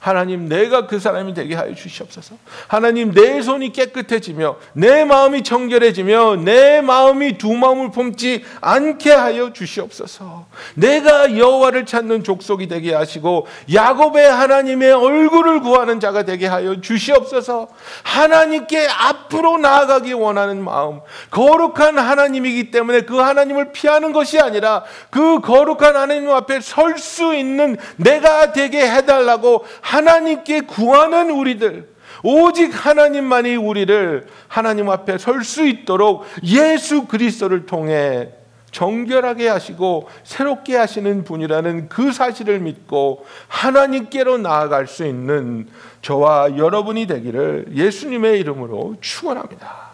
하나님 0.00 0.48
내가 0.48 0.86
그 0.86 0.98
사람이 0.98 1.34
되게 1.34 1.54
하여 1.54 1.74
주시옵소서. 1.74 2.36
하나님 2.66 3.12
내 3.12 3.42
손이 3.42 3.72
깨끗해지며 3.72 4.56
내 4.72 5.04
마음이 5.04 5.42
청결해지며 5.42 6.36
내 6.36 6.80
마음이 6.80 7.38
두 7.38 7.52
마음을 7.52 7.90
품지 7.90 8.42
않게 8.60 9.12
하여 9.12 9.52
주시옵소서. 9.52 10.46
내가 10.74 11.36
여호와를 11.36 11.84
찾는 11.84 12.24
족속이 12.24 12.66
되게 12.66 12.94
하시고 12.94 13.46
야곱의 13.72 14.30
하나님의 14.30 14.92
얼굴을 14.92 15.60
구하는 15.60 16.00
자가 16.00 16.24
되게 16.24 16.46
하여 16.46 16.80
주시옵소서. 16.80 17.68
하나님께 18.02 18.88
앞으로 18.88 19.58
나아가기 19.58 20.14
원하는 20.14 20.64
마음, 20.64 21.00
거룩한 21.30 21.98
하나님이기 21.98 22.70
때문에 22.70 23.02
그 23.02 23.16
하나님을 23.18 23.72
피하는 23.72 24.12
것이 24.12 24.40
아니라 24.40 24.84
그 25.10 25.40
거룩한 25.40 25.96
하나님 25.96 26.30
앞에 26.30 26.60
설 26.60 27.00
수 27.00 27.34
있는 27.34 27.76
내가 27.96 28.52
되게 28.52 28.88
해 28.88 29.04
달라고 29.04 29.64
하나님께 29.90 30.60
구하는 30.62 31.30
우리들, 31.30 31.88
오직 32.22 32.70
하나님만이 32.86 33.56
우리를 33.56 34.26
하나님 34.46 34.88
앞에 34.88 35.18
설 35.18 35.42
수 35.42 35.66
있도록 35.66 36.24
예수 36.44 37.06
그리스도를 37.06 37.66
통해 37.66 38.28
정결하게 38.70 39.48
하시고 39.48 40.08
새롭게 40.22 40.76
하시는 40.76 41.24
분이라는 41.24 41.88
그 41.88 42.12
사실을 42.12 42.60
믿고 42.60 43.26
하나님께로 43.48 44.38
나아갈 44.38 44.86
수 44.86 45.04
있는 45.04 45.66
저와 46.02 46.56
여러분이 46.56 47.08
되기를 47.08 47.72
예수님의 47.74 48.38
이름으로 48.38 48.94
축원합니다. 49.00 49.90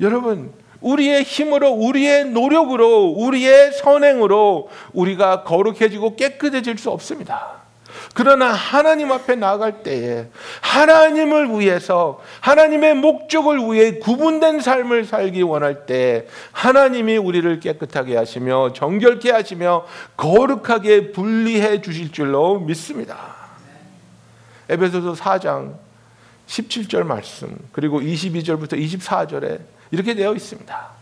여러분 0.00 0.52
우리의 0.80 1.22
힘으로 1.22 1.70
우리의 1.70 2.24
노력으로 2.24 3.04
우리의 3.04 3.72
선행으로 3.72 4.68
우리가 4.92 5.44
거룩해지고 5.44 6.16
깨끗해질 6.16 6.76
수 6.76 6.90
없습니다. 6.90 7.61
그러나 8.14 8.52
하나님 8.52 9.10
앞에 9.10 9.36
나아갈 9.36 9.82
때에 9.82 10.26
하나님을 10.60 11.58
위해서 11.58 12.22
하나님의 12.40 12.94
목적을 12.94 13.58
위해 13.72 13.98
구분된 13.98 14.60
삶을 14.60 15.06
살기 15.06 15.42
원할 15.42 15.86
때 15.86 16.26
하나님이 16.52 17.16
우리를 17.16 17.60
깨끗하게 17.60 18.16
하시며 18.16 18.72
정결케 18.74 19.30
하시며 19.30 19.86
거룩하게 20.16 21.12
분리해 21.12 21.80
주실 21.80 22.12
줄로 22.12 22.60
믿습니다. 22.60 23.16
에베소서 24.68 25.14
4장 25.14 25.74
17절 26.46 27.04
말씀 27.04 27.56
그리고 27.72 28.00
22절부터 28.00 28.74
24절에 28.74 29.60
이렇게 29.90 30.14
되어 30.14 30.34
있습니다. 30.34 31.01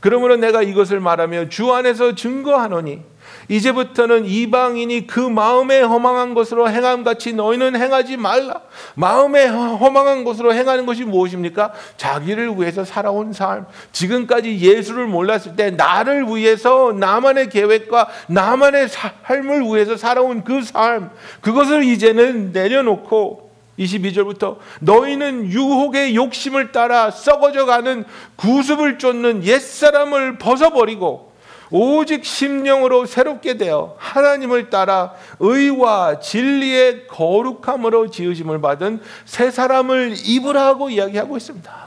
그러므로 0.00 0.36
내가 0.36 0.62
이것을 0.62 1.00
말하며 1.00 1.48
주 1.48 1.72
안에서 1.72 2.14
증거하노니 2.14 3.02
이제부터는 3.48 4.26
이방인이 4.26 5.06
그 5.06 5.20
마음에 5.20 5.80
허망한 5.80 6.34
것으로 6.34 6.68
행함 6.68 7.04
같이 7.04 7.32
너희는 7.32 7.76
행하지 7.76 8.16
말라. 8.16 8.60
마음에 8.94 9.46
허망한 9.46 10.24
것으로 10.24 10.52
행하는 10.52 10.86
것이 10.86 11.04
무엇입니까? 11.04 11.72
자기를 11.96 12.58
위해서 12.58 12.84
살아온 12.84 13.32
삶. 13.32 13.66
지금까지 13.92 14.58
예수를 14.58 15.06
몰랐을 15.06 15.56
때 15.56 15.70
나를 15.70 16.26
위해서 16.26 16.92
나만의 16.92 17.50
계획과 17.50 18.08
나만의 18.28 18.88
삶을 18.88 19.62
위해서 19.62 19.96
살아온 19.96 20.42
그 20.42 20.62
삶. 20.62 21.10
그것을 21.40 21.84
이제는 21.84 22.52
내려놓고 22.52 23.45
22절부터 23.78 24.58
너희는 24.80 25.46
유혹의 25.50 26.16
욕심을 26.16 26.72
따라 26.72 27.10
썩어져 27.10 27.66
가는 27.66 28.04
구습을 28.36 28.98
쫓는 28.98 29.44
옛사람을 29.44 30.38
벗어버리고 30.38 31.32
오직 31.70 32.24
심령으로 32.24 33.06
새롭게 33.06 33.56
되어 33.56 33.96
하나님을 33.98 34.70
따라 34.70 35.14
의와 35.40 36.20
진리의 36.20 37.08
거룩함으로 37.08 38.10
지으심을 38.10 38.60
받은 38.60 39.00
새 39.24 39.50
사람을 39.50 40.14
입으라고 40.24 40.90
이야기하고 40.90 41.36
있습니다. 41.36 41.86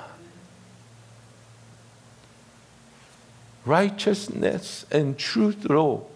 righteousness 3.65 4.88
and 4.93 5.17
truth로 5.17 6.10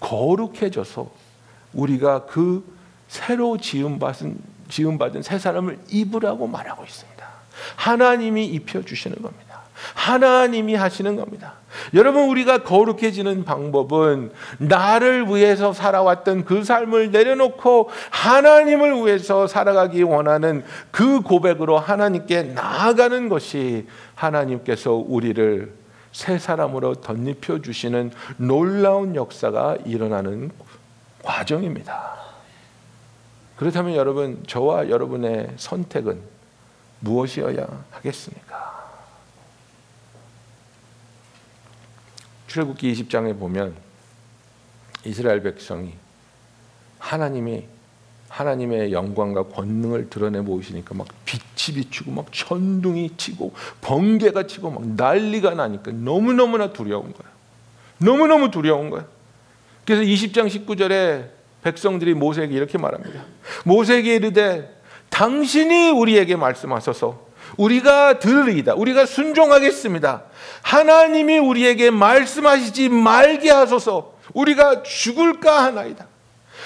거룩해져서 0.00 1.10
우리가 1.72 2.26
그 2.26 2.64
새로 3.08 3.58
지음 3.58 3.98
받은 3.98 4.38
지음 4.70 4.96
받은 4.98 5.22
새 5.22 5.38
사람을 5.38 5.78
입으라고 5.88 6.46
말하고 6.46 6.84
있습니다. 6.84 7.26
하나님이 7.76 8.46
입혀 8.46 8.82
주시는 8.82 9.20
겁니다. 9.20 9.60
하나님이 9.94 10.74
하시는 10.74 11.16
겁니다. 11.16 11.54
여러분 11.94 12.28
우리가 12.28 12.62
거룩해지는 12.64 13.44
방법은 13.44 14.32
나를 14.58 15.26
위해서 15.28 15.72
살아왔던 15.72 16.44
그 16.44 16.64
삶을 16.64 17.10
내려놓고 17.10 17.90
하나님을 18.10 18.94
위해서 19.06 19.46
살아가기 19.46 20.02
원하는 20.02 20.64
그 20.90 21.20
고백으로 21.20 21.78
하나님께 21.78 22.42
나아가는 22.42 23.28
것이 23.28 23.86
하나님께서 24.14 24.92
우리를 24.92 25.72
새 26.12 26.38
사람으로 26.38 26.96
덧입혀 26.96 27.62
주시는 27.62 28.10
놀라운 28.36 29.14
역사가 29.14 29.76
일어나는 29.84 30.50
과정입니다. 31.22 32.29
그렇다면 33.60 33.94
여러분 33.94 34.42
저와 34.46 34.88
여러분의 34.88 35.52
선택은 35.58 36.18
무엇이어야 37.00 37.84
하겠습니까? 37.90 38.88
출애굽기 42.46 42.90
20장에 42.90 43.38
보면 43.38 43.76
이스라엘 45.04 45.42
백성이 45.42 45.92
하나님이 47.00 47.66
하나님의 48.30 48.94
영광과 48.94 49.48
권능을 49.48 50.08
드러내 50.08 50.40
보이시니까 50.40 50.94
막 50.94 51.08
빛이 51.26 51.76
비추고 51.76 52.12
막 52.12 52.32
천둥이 52.32 53.18
치고 53.18 53.52
번개가 53.82 54.46
치고 54.46 54.70
막 54.70 54.86
난리가 54.86 55.52
나니까 55.52 55.92
너무너무나 55.92 56.72
두려운 56.72 57.12
거야. 57.12 57.30
너무너무 57.98 58.50
두려운 58.50 58.88
거야. 58.88 59.06
그래서 59.84 60.00
20장 60.00 60.46
19절에 60.46 61.39
백성들이 61.62 62.14
모세에게 62.14 62.54
이렇게 62.54 62.78
말합니다. 62.78 63.20
모세에게 63.64 64.14
이르되 64.16 64.74
당신이 65.10 65.90
우리에게 65.90 66.36
말씀하소서 66.36 67.30
우리가 67.56 68.18
들으리이다. 68.18 68.74
우리가 68.74 69.06
순종하겠습니다. 69.06 70.22
하나님이 70.62 71.38
우리에게 71.38 71.90
말씀하시지 71.90 72.88
말게 72.88 73.50
하소서. 73.50 74.14
우리가 74.32 74.82
죽을까 74.82 75.64
하나이다. 75.64 76.06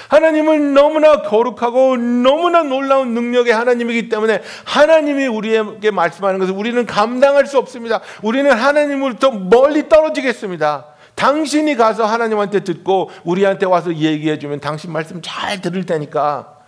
하나님은 0.08 0.74
너무나 0.74 1.22
거룩하고 1.22 1.96
너무나 1.96 2.62
놀라운 2.62 3.14
능력의 3.14 3.54
하나님이기 3.54 4.08
때문에 4.08 4.42
하나님이 4.64 5.26
우리에게 5.26 5.90
말씀하는 5.90 6.38
것을 6.40 6.52
우리는 6.54 6.84
감당할 6.84 7.46
수 7.46 7.58
없습니다. 7.58 8.00
우리는 8.22 8.50
하나님으로부터 8.50 9.30
멀리 9.30 9.88
떨어지겠습니다. 9.88 10.86
당신이 11.14 11.76
가서 11.76 12.04
하나님한테 12.06 12.64
듣고 12.64 13.10
우리한테 13.24 13.66
와서 13.66 13.94
얘기해 13.94 14.38
주면 14.38 14.60
당신 14.60 14.92
말씀 14.92 15.20
잘 15.22 15.60
들을 15.60 15.86
테니까 15.86 16.58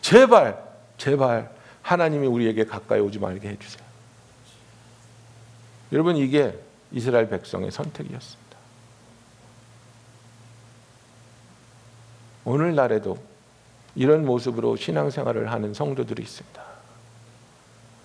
제발 0.00 0.62
제발 0.98 1.50
하나님이 1.82 2.26
우리에게 2.26 2.64
가까이 2.64 3.00
오지 3.00 3.18
말게 3.18 3.48
해 3.48 3.58
주세요. 3.58 3.82
여러분 5.92 6.16
이게 6.16 6.58
이스라엘 6.92 7.28
백성의 7.28 7.70
선택이었습니다. 7.70 8.42
오늘날에도 12.44 13.18
이런 13.94 14.24
모습으로 14.24 14.76
신앙생활을 14.76 15.50
하는 15.52 15.74
성도들이 15.74 16.22
있습니다. 16.22 16.62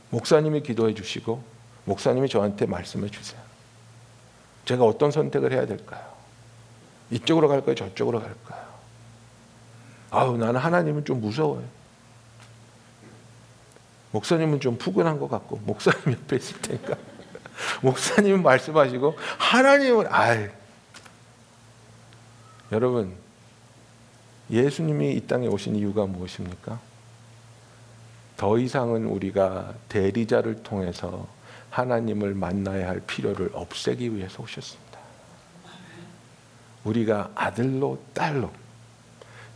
목사님이 0.10 0.62
기도해 0.62 0.94
주시고 0.94 1.44
목사님이 1.86 2.30
저한테 2.30 2.66
말씀해 2.66 3.10
주세요. 3.10 3.47
제가 4.68 4.84
어떤 4.84 5.12
선택을 5.12 5.54
해야 5.54 5.66
될까요? 5.66 6.06
이쪽으로 7.10 7.48
갈까요? 7.48 7.74
저쪽으로 7.74 8.20
갈까요? 8.20 8.68
아우 10.12 10.38
나는 10.38 10.60
하나님은 10.60 11.06
좀 11.06 11.22
무서워요. 11.22 11.64
목사님은 14.12 14.60
좀 14.60 14.78
푸근한 14.78 15.20
것 15.20 15.30
같고 15.30 15.62
목사님 15.64 16.12
옆에 16.12 16.36
있을 16.36 16.62
테니까 16.62 16.96
목사님은 17.82 18.44
말씀하시고 18.44 19.16
하나님은 19.38 20.08
아 20.10 20.50
여러분 22.74 23.16
예수님이 24.50 25.14
이 25.14 25.28
땅에 25.28 25.48
오신 25.48 25.78
이유가 25.78 26.06
무엇입니까? 26.06 26.78
더 28.36 28.58
이상은 28.58 29.06
우리가 29.06 29.76
대리자를 29.88 30.62
통해서 30.64 31.28
하나님을 31.70 32.34
만나야 32.34 32.88
할 32.88 33.02
필요를 33.02 33.52
없애기 33.54 34.16
위해서 34.16 34.42
오셨습니다. 34.42 35.00
우리가 36.84 37.32
아들로 37.36 38.02
딸로 38.14 38.52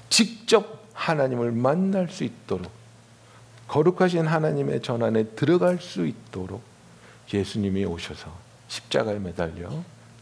직접 0.10 0.86
하나님을 0.93 1.52
만날 1.52 2.10
수 2.10 2.24
있도록 2.24 2.71
거룩하신 3.67 4.28
하나님의 4.28 4.82
전안에 4.82 5.24
들어갈 5.30 5.80
수 5.80 6.06
있도록 6.06 6.62
예수님이 7.34 7.86
오셔서 7.86 8.32
십자가에 8.67 9.17
매달려 9.19 9.69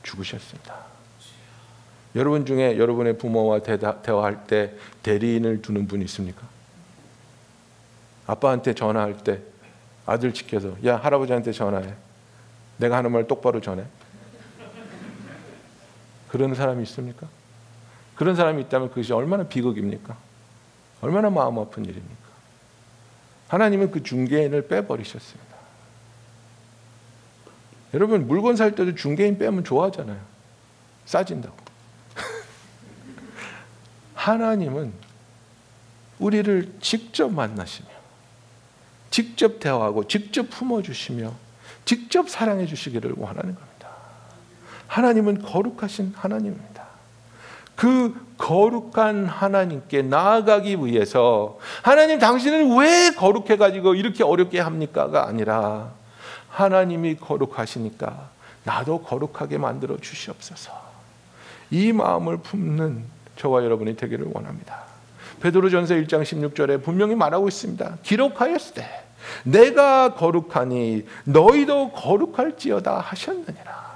죽으셨습니다. 0.04 0.76
여러분 2.16 2.46
중에 2.46 2.78
여러분의 2.78 3.18
부모와 3.18 3.60
대다, 3.60 4.02
대화할 4.02 4.46
때 4.46 4.74
대리인을 5.04 5.62
두는 5.62 5.88
분 5.88 6.02
있습니까? 6.04 6.48
아빠한테 8.28 8.76
전화할 8.76 9.18
때 9.24 9.42
아들 10.10 10.34
지켜서 10.34 10.76
야 10.86 10.98
할아버지한테 10.98 11.52
전화해. 11.52 11.94
내가 12.78 12.98
하는 12.98 13.12
말 13.12 13.28
똑바로 13.28 13.62
전해. 13.62 13.84
그런 16.30 16.56
사람이 16.56 16.82
있습니까? 16.84 17.28
그런 18.16 18.36
사람이 18.36 18.62
있다면 18.64 18.90
그것이 18.90 19.14
얼마나 19.14 19.44
비극입니까? 19.44 20.18
얼마나 21.02 21.30
마음 21.30 21.60
아픈 21.60 21.86
일입니까? 21.86 22.30
하나님은 23.50 23.92
그 23.92 24.04
중개인을 24.04 24.68
빼버리셨습니다. 24.68 25.50
여러분 27.94 28.28
물건 28.28 28.56
살 28.56 28.76
때도 28.76 28.96
중개인 28.96 29.38
빼면 29.38 29.64
좋아하잖아요. 29.64 30.20
싸진다고. 31.06 31.56
하나님은 34.16 34.94
우리를 36.20 36.74
직접 36.80 37.32
만나시며 37.32 37.99
직접 39.20 39.60
대화하고 39.60 40.08
직접 40.08 40.50
품어주시며 40.50 41.34
직접 41.84 42.30
사랑해 42.30 42.66
주시기를 42.66 43.16
원하는 43.18 43.54
겁니다. 43.54 43.90
하나님은 44.88 45.42
거룩하신 45.42 46.14
하나님입니다. 46.16 46.86
그 47.76 48.16
거룩한 48.38 49.26
하나님께 49.26 50.04
나아가기 50.04 50.78
위해서 50.86 51.60
하나님 51.82 52.18
당신은 52.18 52.78
왜 52.78 53.12
거룩해 53.12 53.58
가지고 53.58 53.94
이렇게 53.94 54.24
어렵게 54.24 54.62
합니까가 54.62 55.28
아니라 55.28 55.92
하나님이 56.48 57.18
거룩하시니까 57.18 58.30
나도 58.64 59.02
거룩하게 59.04 59.58
만들어 59.58 59.98
주시옵소서. 59.98 60.72
이 61.72 61.92
마음을 61.92 62.38
품는 62.38 63.04
저와 63.36 63.66
여러분이 63.66 63.98
되기를 63.98 64.28
원합니다. 64.34 64.84
베드로전서 65.42 65.96
1장 65.96 66.22
16절에 66.24 66.82
분명히 66.82 67.16
말하고 67.16 67.50
있습니다. 67.50 67.98
기록하였을 68.04 68.76
때 68.76 69.09
내가 69.44 70.14
거룩하니 70.16 71.06
너희도 71.26 71.92
거룩할지어다 71.92 73.00
하셨느니라. 73.00 73.90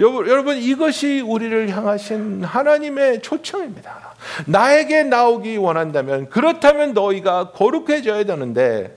여러분 0.00 0.58
이것이 0.58 1.20
우리를 1.20 1.70
향하신 1.70 2.44
하나님의 2.44 3.22
초청입니다. 3.22 4.14
나에게 4.46 5.04
나오기 5.04 5.56
원한다면 5.56 6.28
그렇다면 6.28 6.94
너희가 6.94 7.52
거룩해져야 7.52 8.24
되는데 8.24 8.96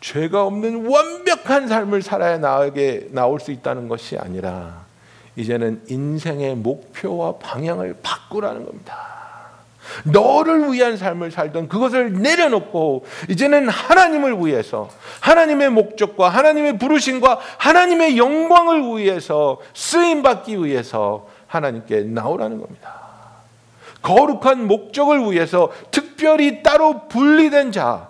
죄가 0.00 0.44
없는 0.44 0.86
완벽한 0.86 1.68
삶을 1.68 2.02
살아야 2.02 2.38
나에게 2.38 3.08
나올 3.10 3.38
수 3.38 3.52
있다는 3.52 3.88
것이 3.88 4.16
아니라 4.18 4.84
이제는 5.36 5.82
인생의 5.88 6.56
목표와 6.56 7.36
방향을 7.36 7.98
바꾸라는 8.02 8.66
겁니다. 8.66 9.19
너를 10.04 10.72
위한 10.72 10.96
삶을 10.96 11.30
살던 11.30 11.68
그것을 11.68 12.14
내려놓고 12.14 13.04
이제는 13.28 13.68
하나님을 13.68 14.44
위해서 14.44 14.88
하나님의 15.20 15.70
목적과 15.70 16.28
하나님의 16.28 16.78
부르심과 16.78 17.38
하나님의 17.58 18.16
영광을 18.16 18.82
위해서 18.98 19.58
쓰임 19.74 20.22
받기 20.22 20.64
위해서 20.64 21.26
하나님께 21.46 22.02
나오라는 22.02 22.60
겁니다. 22.60 23.00
거룩한 24.02 24.66
목적을 24.66 25.30
위해서 25.30 25.70
특별히 25.90 26.62
따로 26.62 27.08
분리된 27.08 27.72
자 27.72 28.08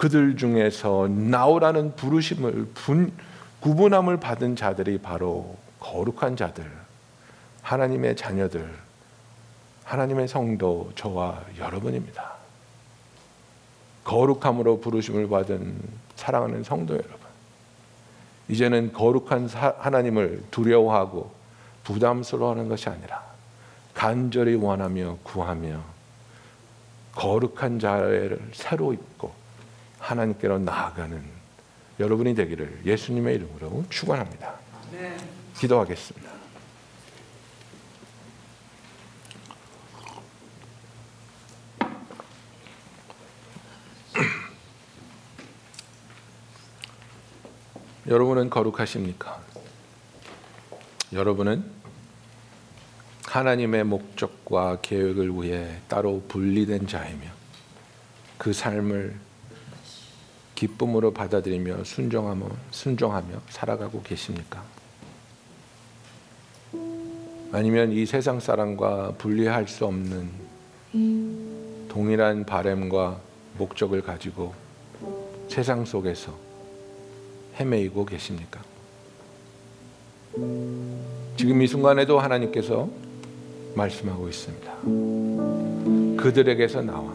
그들 0.00 0.36
중에서 0.36 1.08
나오라는 1.08 1.94
부르심을 1.94 2.68
분, 2.72 3.12
구분함을 3.60 4.16
받은 4.18 4.56
자들이 4.56 4.96
바로 4.96 5.56
거룩한 5.78 6.36
자들, 6.36 6.64
하나님의 7.62 8.16
자녀들, 8.16 8.72
하나님의 9.84 10.28
성도, 10.28 10.90
저와 10.94 11.44
여러분입니다. 11.58 12.34
거룩함으로 14.04 14.80
부르심을 14.80 15.28
받은 15.28 15.78
사랑하는 16.16 16.64
성도 16.64 16.94
여러분. 16.94 17.18
이제는 18.48 18.92
거룩한 18.92 19.48
사, 19.48 19.74
하나님을 19.78 20.42
두려워하고 20.50 21.32
부담스러워하는 21.84 22.68
것이 22.68 22.88
아니라 22.88 23.22
간절히 23.94 24.54
원하며 24.54 25.18
구하며 25.22 25.80
거룩한 27.14 27.78
자를 27.78 28.40
새로 28.52 28.92
입고 28.92 29.32
하나님께로 29.98 30.58
나아가는 30.60 31.22
여러분이 31.98 32.34
되기를 32.34 32.80
예수님의 32.84 33.36
이름으로 33.36 33.84
축원합니다. 33.90 34.54
기도하겠습니다. 35.58 36.39
여러분은 48.10 48.50
거룩하십니까? 48.50 49.40
여러분은 51.12 51.64
하나님의 53.24 53.84
목적과 53.84 54.78
계획을 54.82 55.30
위해 55.34 55.76
따로 55.86 56.20
분리된 56.26 56.88
자이며 56.88 57.28
그 58.36 58.52
삶을 58.52 59.14
기쁨으로 60.56 61.12
받아들이며 61.12 61.84
순종하며 61.84 62.48
순종하며 62.72 63.42
살아가고 63.48 64.02
계십니까? 64.02 64.64
아니면 67.52 67.92
이 67.92 68.06
세상 68.06 68.40
사람과 68.40 69.12
분리할 69.18 69.68
수 69.68 69.86
없는 69.86 70.28
동일한 71.88 72.44
바램과 72.44 73.20
목적을 73.56 74.02
가지고 74.02 74.52
세상 75.48 75.84
속에서 75.84 76.49
헤매이고 77.60 78.06
계십니까? 78.06 78.60
지금 81.36 81.60
이 81.60 81.66
순간에도 81.66 82.18
하나님께서 82.18 82.88
말씀하고 83.74 84.28
있습니다. 84.28 84.72
그들에게서 86.22 86.82
나와 86.82 87.12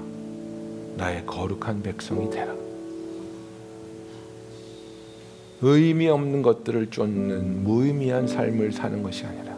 나의 0.97 1.25
거룩한 1.25 1.81
백성이 1.81 2.29
되라. 2.29 2.53
의미 5.61 6.07
없는 6.07 6.41
것들을 6.43 6.91
쫓는 6.91 7.63
무의미한 7.63 8.27
삶을 8.27 8.71
사는 8.71 9.01
것이 9.01 9.25
아니라 9.25 9.55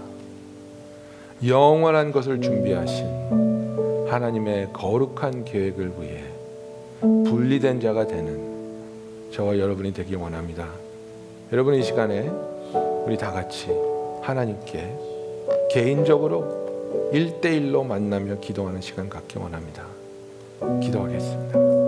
영원한 1.45 2.11
것을 2.11 2.39
준비하신 2.39 4.07
하나님의 4.07 4.71
거룩한 4.73 5.43
계획을 5.43 5.93
위해 5.99 6.23
분리된 7.01 7.81
자가 7.81 8.07
되는 8.07 8.46
저와 9.37 9.59
여러분이 9.59 9.93
되기 9.93 10.15
원합니다. 10.15 10.67
여러분 11.51 11.75
이 11.75 11.83
시간에 11.83 12.27
우리 13.05 13.15
다 13.17 13.31
같이 13.31 13.67
하나님께 14.23 14.97
개인적으로 15.69 17.11
일대일로 17.13 17.83
만나며 17.83 18.39
기도하는 18.39 18.81
시간 18.81 19.07
갖기 19.07 19.37
원합니다. 19.37 19.85
기도하겠습니다. 20.81 21.86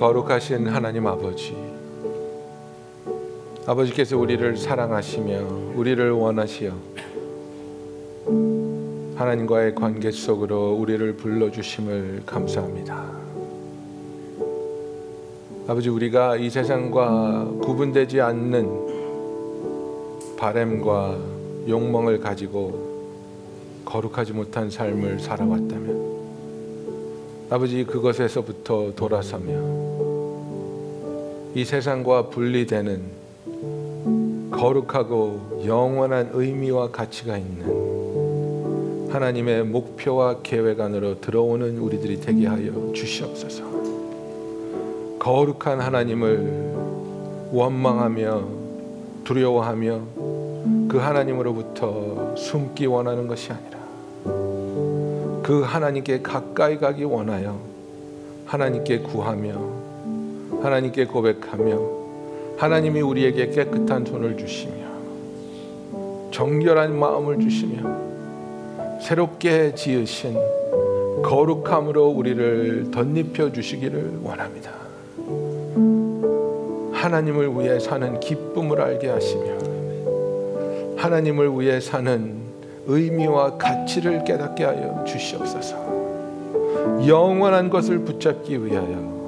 거룩하신 0.00 0.66
하나님 0.66 1.06
아버지 1.06 1.54
아버지께서 3.66 4.16
우리를 4.16 4.56
사랑하시며 4.56 5.74
우리를 5.76 6.10
원하시어 6.12 6.72
하나님과의 9.14 9.74
관계 9.74 10.10
속으로 10.10 10.72
우리를 10.72 11.16
불러주심을 11.16 12.22
감사합니다. 12.24 13.12
아버지 15.68 15.90
우리가 15.90 16.36
이 16.36 16.48
세상과 16.48 17.50
구분되지 17.60 18.22
않는 18.22 18.70
바램과 20.38 21.18
욕망을 21.68 22.20
가지고 22.20 23.04
거룩하지 23.84 24.32
못한 24.32 24.70
삶을 24.70 25.20
살아왔다면 25.20 26.20
아버지 27.50 27.84
그것에서부터 27.84 28.94
돌아서며 28.96 29.79
이 31.52 31.64
세상과 31.64 32.28
분리되는 32.28 33.02
거룩하고 34.52 35.62
영원한 35.66 36.30
의미와 36.32 36.92
가치가 36.92 37.36
있는 37.36 39.10
하나님의 39.10 39.64
목표와 39.64 40.42
계획 40.42 40.80
안으로 40.80 41.20
들어오는 41.20 41.78
우리들이 41.78 42.20
되게 42.20 42.46
하여 42.46 42.92
주시옵소서. 42.92 43.64
거룩한 45.18 45.80
하나님을 45.80 47.50
원망하며 47.52 48.44
두려워하며 49.24 50.00
그 50.88 50.98
하나님으로부터 50.98 52.36
숨기 52.36 52.86
원하는 52.86 53.26
것이 53.26 53.50
아니라 53.50 53.80
그 55.42 55.62
하나님께 55.64 56.22
가까이 56.22 56.78
가기 56.78 57.02
원하여 57.02 57.58
하나님께 58.46 59.00
구하며 59.00 59.79
하나님께 60.62 61.06
고백하며 61.06 62.00
하나님이 62.58 63.00
우리에게 63.00 63.50
깨끗한 63.50 64.04
손을 64.04 64.36
주시며 64.36 64.90
정결한 66.30 66.98
마음을 66.98 67.40
주시며 67.40 69.00
새롭게 69.00 69.74
지으신 69.74 70.36
거룩함으로 71.22 72.08
우리를 72.08 72.90
덧입혀 72.90 73.52
주시기를 73.52 74.20
원합니다. 74.22 74.72
하나님을 76.92 77.48
위해 77.58 77.80
사는 77.80 78.20
기쁨을 78.20 78.80
알게 78.80 79.08
하시며 79.08 79.58
하나님을 80.96 81.58
위해 81.58 81.80
사는 81.80 82.40
의미와 82.86 83.56
가치를 83.56 84.24
깨닫게 84.24 84.64
하여 84.64 85.02
주시옵소서. 85.04 85.76
영원한 87.06 87.70
것을 87.70 88.00
붙잡기 88.00 88.64
위하여 88.64 89.19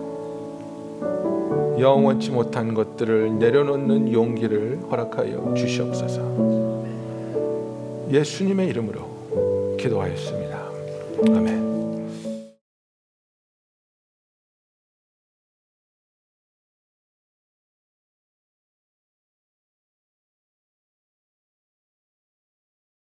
영원치 1.78 2.30
못한 2.30 2.74
것들을 2.74 3.38
내려놓는 3.38 4.12
용기를 4.12 4.80
허락하여 4.90 5.54
주시옵소서. 5.54 6.82
예수님의 8.10 8.68
이름으로 8.68 9.76
기도하였습니다. 9.78 10.62
아멘. 11.28 11.71